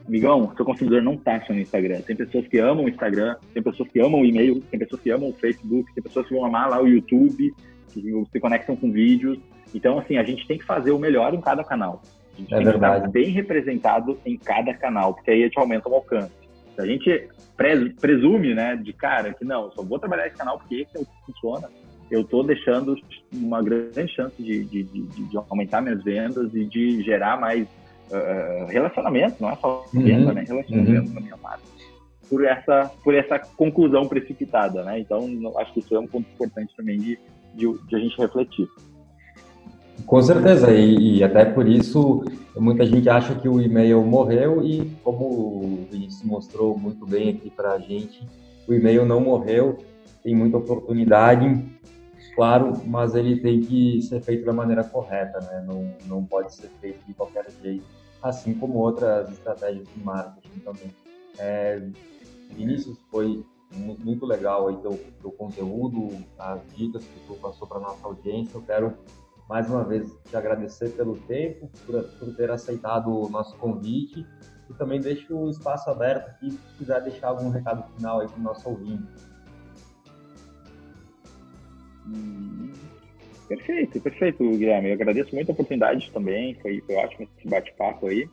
[0.05, 2.01] Amigão, seu consumidor não está só no Instagram.
[2.01, 5.09] Tem pessoas que amam o Instagram, tem pessoas que amam o e-mail, tem pessoas que
[5.09, 7.53] amam o Facebook, tem pessoas que vão amar lá o YouTube.
[7.89, 8.01] que
[8.31, 9.39] se conectam com vídeos.
[9.73, 12.01] Então, assim, a gente tem que fazer o melhor em cada canal.
[12.33, 12.93] A gente é tem verdade.
[12.93, 16.31] que estar bem representado em cada canal, porque aí a gente aumenta o alcance.
[16.75, 17.29] Se a gente
[17.99, 21.05] presume, né, de cara, que não, só vou trabalhar esse canal porque esse é o
[21.05, 21.69] que funciona,
[22.09, 22.95] eu estou deixando
[23.33, 27.67] uma grande chance de, de, de, de, aumentar minhas vendas e de gerar mais
[28.09, 30.03] uh, relacionamento, não é só uhum.
[30.03, 30.33] venda, uhum.
[30.33, 30.43] né?
[30.47, 31.13] Relacionamento uhum.
[31.15, 31.63] na minha marca.
[32.29, 34.99] Por essa, por essa conclusão precipitada, né?
[34.99, 35.27] Então,
[35.57, 37.19] acho que isso é um ponto importante também de,
[37.53, 38.67] de, de a gente refletir.
[40.05, 42.23] Com certeza, e, e, até por isso
[42.55, 47.49] muita gente acha que o e-mail morreu e como o Vinícius mostrou muito bem aqui
[47.49, 48.25] para a gente,
[48.67, 49.77] o e-mail não morreu,
[50.23, 51.65] tem muita oportunidade,
[52.35, 55.63] claro, mas ele tem que ser feito da maneira correta, né?
[55.67, 57.85] Não, não pode ser feito de qualquer jeito,
[58.21, 60.93] assim como outras estratégias de marketing também.
[61.37, 61.81] É,
[62.51, 63.43] Vinícius, foi
[63.75, 68.55] muito legal aí teu, teu conteúdo, as dicas que tu passou para nossa audiência.
[68.55, 68.93] Eu quero
[69.53, 74.25] mais uma vez te agradecer pelo tempo, por, por ter aceitado o nosso convite
[74.67, 78.39] e também deixo o espaço aberto aqui se quiser deixar algum recado final aí para
[78.39, 79.03] o nosso ouvinte.
[83.47, 84.89] Perfeito, perfeito, Guilherme.
[84.89, 88.27] Eu agradeço muito a oportunidade também, foi, foi ótimo esse bate-papo aí.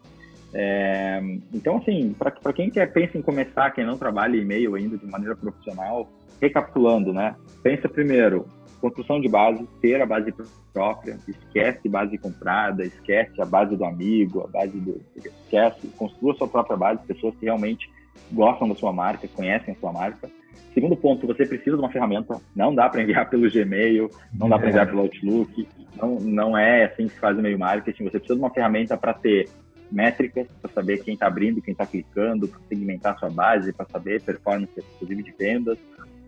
[0.53, 1.21] É,
[1.53, 5.37] então, assim, para quem quer pensa em começar, quem não trabalha e-mail ainda de maneira
[5.37, 6.09] profissional,
[6.41, 7.37] recapitulando, né?
[7.63, 8.47] Pensa primeiro,
[8.81, 10.35] construção de base, ter a base
[10.73, 15.01] própria, esquece base comprada, esquece a base do amigo, a base do.
[15.17, 17.91] Esquece, construa sua própria base, pessoas que realmente
[18.33, 20.31] gostam da sua marca, conhecem a sua marca.
[20.73, 22.41] Segundo ponto, você precisa de uma ferramenta.
[22.55, 25.69] Não dá para enviar pelo Gmail, não dá para enviar pelo Outlook.
[25.97, 28.05] Não, não é assim que se faz e-mail marketing.
[28.05, 29.49] Você precisa de uma ferramenta para ter
[29.91, 34.23] métricas, para saber quem está abrindo, quem está clicando, para segmentar sua base, para saber
[34.23, 35.79] performance, inclusive de vendas.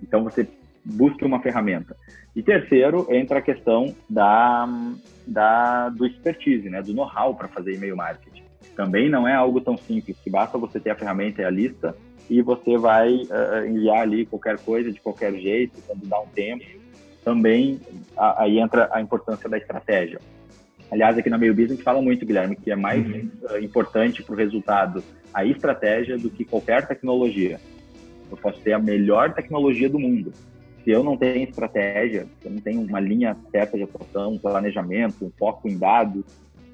[0.03, 0.47] Então, você
[0.85, 1.97] busque uma ferramenta.
[2.35, 4.69] E terceiro, entra a questão da,
[5.27, 8.43] da, do expertise, né, do know-how para fazer e-mail marketing.
[8.75, 11.95] Também não é algo tão simples, que basta você ter a ferramenta e a lista
[12.31, 16.65] e você vai uh, enviar ali qualquer coisa de qualquer jeito, quando dá um tempo.
[17.23, 17.81] Também
[18.17, 20.19] a, aí entra a importância da estratégia.
[20.93, 23.29] Aliás, aqui na Meio Business a gente fala muito, Guilherme, que é mais uhum.
[23.51, 27.59] uh, importante para o resultado a estratégia do que qualquer tecnologia.
[28.31, 30.33] Eu posso ter a melhor tecnologia do mundo,
[30.85, 34.39] se eu não tenho estratégia, se eu não tenho uma linha certa de atuação, um
[34.39, 36.25] planejamento, um foco em dados,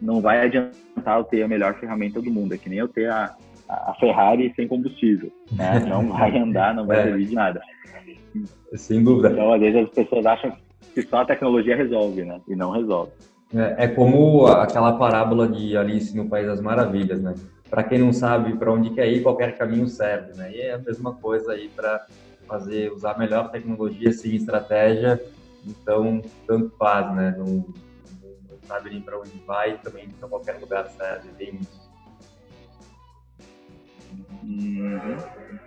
[0.00, 2.54] não vai adiantar eu ter a melhor ferramenta do mundo.
[2.54, 3.36] É que nem eu ter a,
[3.68, 5.30] a Ferrari sem combustível.
[5.52, 5.80] Né?
[5.86, 7.02] Não vai andar, não vai é.
[7.04, 7.60] servir de nada.
[8.74, 9.30] Sem dúvida.
[9.30, 10.56] Então, às vezes, as pessoas acham
[10.94, 12.40] que só a tecnologia resolve, né?
[12.48, 13.12] E não resolve.
[13.54, 17.34] É, é como aquela parábola de Alice no País das Maravilhas, né?
[17.70, 20.52] Para quem não sabe para onde quer ir, qualquer caminho serve, né?
[20.52, 22.06] E é a mesma coisa aí para
[22.46, 25.22] fazer, usar melhor tecnologia, seguir estratégia,
[25.66, 27.34] então tanto faz, né?
[27.38, 31.87] Não, não, sabe nem para onde vai, também para qualquer lugar serve, bem isso.
[34.48, 35.18] Uhum.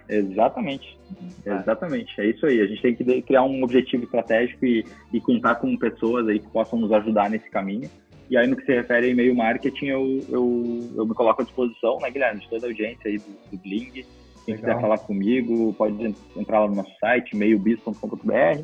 [0.10, 0.98] Exatamente,
[1.46, 2.62] exatamente, é isso aí.
[2.62, 6.48] A gente tem que criar um objetivo estratégico e, e contar com pessoas aí que
[6.48, 7.90] possam nos ajudar nesse caminho.
[8.30, 11.46] E aí, no que se refere a e-mail marketing, eu, eu, eu me coloco à
[11.46, 14.06] disposição, né, Guilherme, de toda a audiência aí do, do Bling,
[14.46, 14.70] quem Legal.
[14.70, 18.64] quiser falar comigo, pode entrar lá no nosso site, meiobiz.com.br.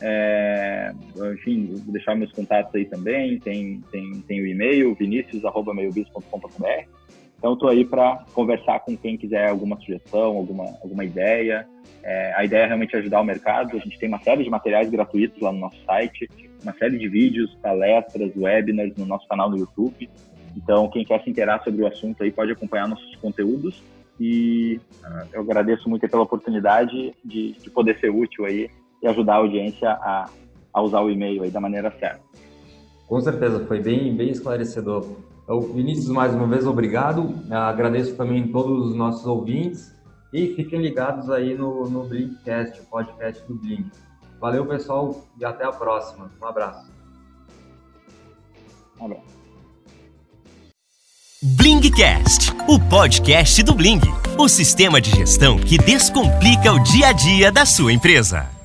[0.00, 0.92] É,
[1.32, 3.40] enfim, vou deixar meus contatos aí também.
[3.40, 7.05] Tem, tem, tem o e-mail, vinicius.meiobiz.com.br.
[7.38, 11.68] Então, estou aí para conversar com quem quiser alguma sugestão, alguma, alguma ideia.
[12.02, 13.76] É, a ideia é realmente ajudar o mercado.
[13.76, 16.28] A gente tem uma série de materiais gratuitos lá no nosso site,
[16.62, 20.08] uma série de vídeos, palestras, webinars no nosso canal no YouTube.
[20.56, 23.82] Então, quem quer se interar sobre o assunto aí pode acompanhar nossos conteúdos.
[24.18, 28.70] E uh, eu agradeço muito pela oportunidade de, de, poder ser útil aí
[29.02, 30.30] e ajudar a audiência a,
[30.72, 32.24] a usar o e-mail aí da maneira certa.
[33.06, 35.06] Com certeza, foi bem, bem esclarecedor.
[35.46, 37.32] Então, Vinícius, mais uma vez, obrigado.
[37.48, 39.94] Agradeço também todos os nossos ouvintes
[40.32, 43.88] e fiquem ligados aí no, no Blinkcast, o podcast do Blink.
[44.40, 46.28] Valeu, pessoal, e até a próxima.
[46.42, 46.90] Um abraço.
[49.00, 49.36] Um abraço.
[51.40, 54.00] Blingcast, o podcast do Bling,
[54.36, 58.55] o sistema de gestão que descomplica o dia a dia da sua empresa.